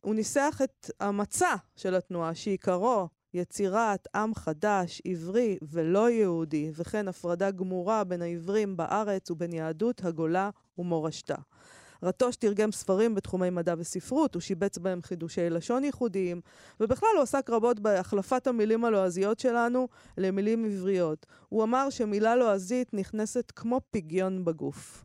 [0.00, 7.50] הוא ניסח את המצע של התנועה, שעיקרו יצירת עם חדש, עברי ולא יהודי, וכן הפרדה
[7.50, 11.36] גמורה בין העברים בארץ ובין יהדות הגולה ומורשתה.
[12.02, 16.40] רטוש תרגם ספרים בתחומי מדע וספרות, הוא שיבץ בהם חידושי לשון ייחודיים,
[16.80, 19.88] ובכלל הוא עסק רבות בהחלפת המילים הלועזיות שלנו
[20.18, 21.26] למילים עבריות.
[21.48, 25.04] הוא אמר שמילה לועזית נכנסת כמו פגיון בגוף.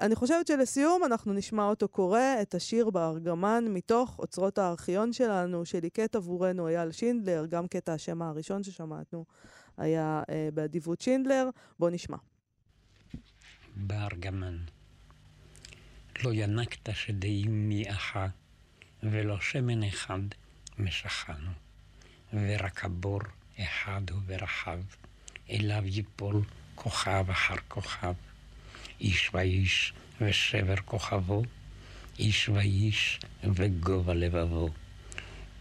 [0.00, 6.16] אני חושבת שלסיום אנחנו נשמע אותו קורא את השיר בארגמן מתוך אוצרות הארכיון שלנו, שליקט
[6.16, 9.24] עבורנו אייל שינדלר, גם קטע השם הראשון ששמענו
[9.76, 11.50] היה אה, באדיבות שינדלר.
[11.78, 12.16] בואו נשמע.
[13.76, 14.56] בארגמן.
[16.24, 18.26] לא ינקת שדיים מאחה,
[19.02, 20.20] ולא שמן אחד
[20.78, 21.50] משכנו,
[22.32, 23.20] ורק הבור
[23.60, 24.78] אחד הוא ורחב,
[25.50, 26.42] אליו ייפול
[26.74, 28.14] כוכב אחר כוכב.
[29.00, 31.42] איש ואיש ושבר כוכבו,
[32.18, 34.68] איש ואיש וגובה לבבו.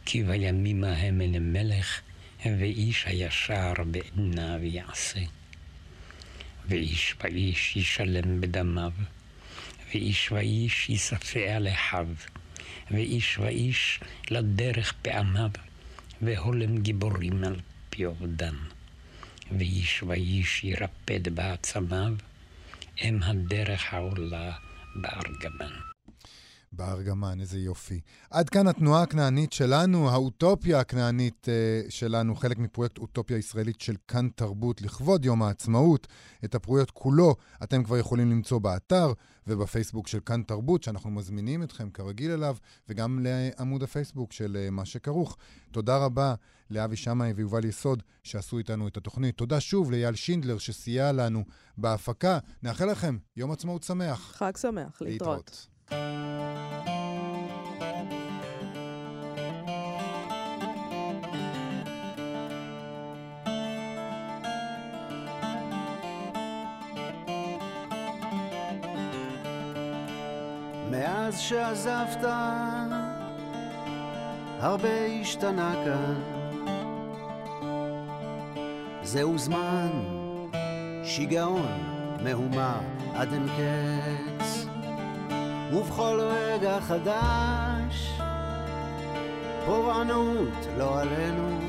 [0.06, 2.02] כי בימים ההם אין מלך,
[2.46, 5.20] ואיש הישר בעיניו יעשה.
[6.66, 8.92] ואיש ואיש ישלם בדמיו,
[9.90, 12.08] ואיש ואיש יספה על אחיו,
[12.92, 15.50] ואיש ואיש לדרך פעמיו,
[16.22, 17.60] והולם גיבורים על
[17.90, 18.56] פי אובדן.
[19.52, 22.14] ואיש ואיש ירפד בעצמיו,
[23.02, 24.52] אם הדרך העולה
[24.96, 25.97] בארגמן.
[26.72, 28.00] בארגמן, איזה יופי.
[28.30, 34.30] עד כאן התנועה הכנענית שלנו, האוטופיה הכנענית uh, שלנו, חלק מפרויקט אוטופיה ישראלית של כאן
[34.36, 36.08] תרבות לכבוד יום העצמאות.
[36.46, 39.14] את הפרויקט כולו אתם כבר יכולים למצוא באתר
[39.48, 42.56] ובפייסבוק של כאן תרבות, שאנחנו מזמינים אתכם כרגיל אליו,
[42.90, 45.38] וגם לעמוד הפייסבוק של uh, מה שכרוך.
[45.72, 46.36] תודה רבה
[46.70, 49.38] לאבי שמאי ויובל יסוד שעשו איתנו את התוכנית.
[49.38, 51.44] תודה שוב לאייל שינדלר שסייע לנו
[51.78, 52.40] בהפקה.
[52.64, 54.36] נאחל לכם יום עצמאות שמח.
[54.36, 55.68] חג שמח, להתראות.
[70.92, 72.24] מאז שעזבת,
[74.60, 76.38] הרבה השתנה כאן.
[79.04, 79.90] זהו זמן,
[81.04, 81.68] שיגעון,
[82.24, 82.80] מהומה
[83.16, 84.67] עד אין קץ.
[85.74, 88.20] ובכל רגע חדש,
[89.66, 91.60] פורענות לא עלינו.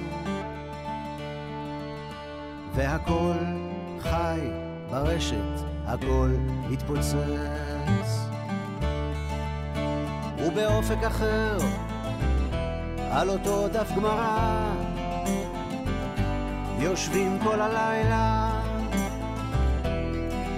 [2.75, 3.35] והכל
[4.01, 4.41] חי
[4.91, 6.31] ברשת, הכל
[6.69, 8.29] מתפוצץ.
[10.39, 11.59] ובאופק אחר,
[13.11, 14.73] על אותו דף גמרא,
[16.79, 18.51] יושבים כל הלילה,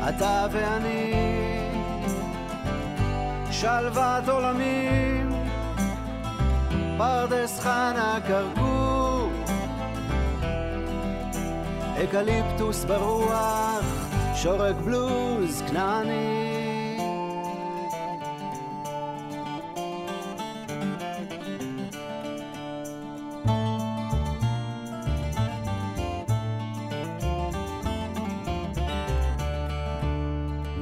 [0.08, 1.39] אתה ואני,
[3.60, 5.32] שלוות עולמים,
[6.98, 9.30] פרדס חנה כרכור,
[12.04, 13.84] אקליפטוס ברוח,
[14.34, 16.96] שורק בלוז כנעני.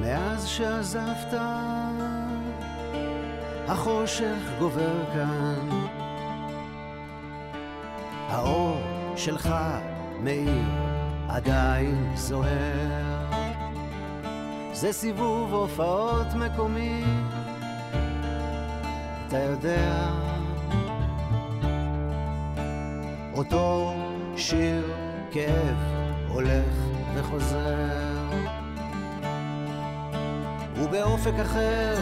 [0.01, 1.33] מאז שעזבת,
[3.69, 5.69] החושך גובר כאן.
[8.27, 8.81] האור
[9.15, 9.49] שלך
[10.19, 10.63] מאיר,
[11.27, 13.25] עדיין זוהר.
[14.71, 17.03] זה סיבוב הופעות מקומי,
[19.27, 20.09] אתה יודע.
[23.33, 23.93] אותו
[24.37, 24.93] שיר
[25.31, 25.77] כאב
[26.27, 26.75] הולך
[27.15, 28.29] וחוזר.
[30.75, 31.95] ובאופק אחר,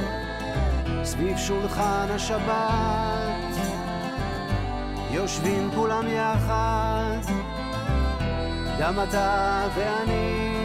[1.08, 3.56] סביב שולחן השבת,
[5.12, 7.18] יושבים כולם יחד,
[8.80, 10.60] גם אתה ואני,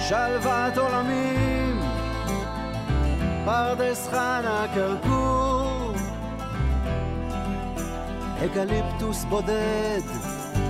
[0.00, 1.80] שלוות עולמים,
[3.44, 5.92] פרדס חנה כרכור,
[8.44, 10.00] אקליפטוס בודד,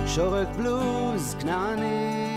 [0.07, 2.32] שורק בלוז כנעני.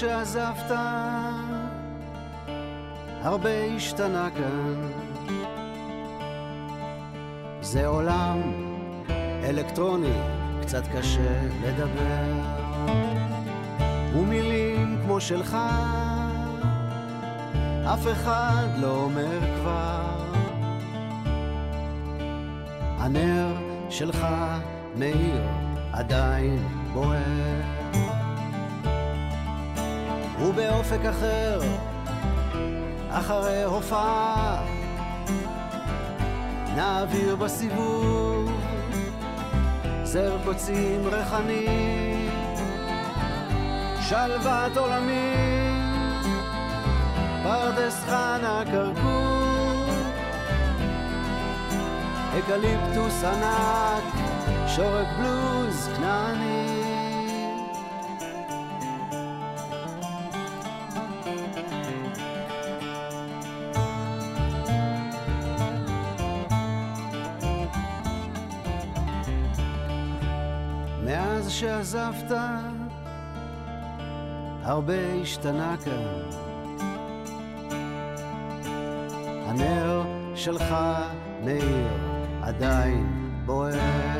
[0.00, 0.70] שעזבת,
[3.22, 4.90] הרבה השתנה כאן.
[7.60, 8.38] זה עולם
[9.44, 10.18] אלקטרוני,
[10.62, 12.32] קצת קשה לדבר.
[14.14, 15.56] ומילים כמו שלך,
[17.84, 20.34] אף אחד לא אומר כבר.
[22.98, 23.54] הנר
[23.90, 24.26] שלך
[24.96, 25.42] מאיר,
[25.92, 27.79] עדיין בוער.
[30.42, 31.60] ובאופק אחר,
[33.10, 34.62] אחרי הופעה,
[36.76, 38.50] נעביר בסיבוב
[40.04, 42.28] זר קוצים ריחני,
[44.00, 46.22] שלוות עולמים,
[47.42, 49.94] פרדס חנה כרכור,
[52.38, 54.04] אקליפטוס ענק,
[54.66, 56.59] שורק בלוז כנעני.
[71.94, 72.38] עזבת,
[74.62, 76.30] הרבה השתנה כאן.
[79.46, 80.02] הנר
[80.34, 80.74] שלך
[81.44, 81.88] מאיר,
[82.42, 84.19] עדיין בוער.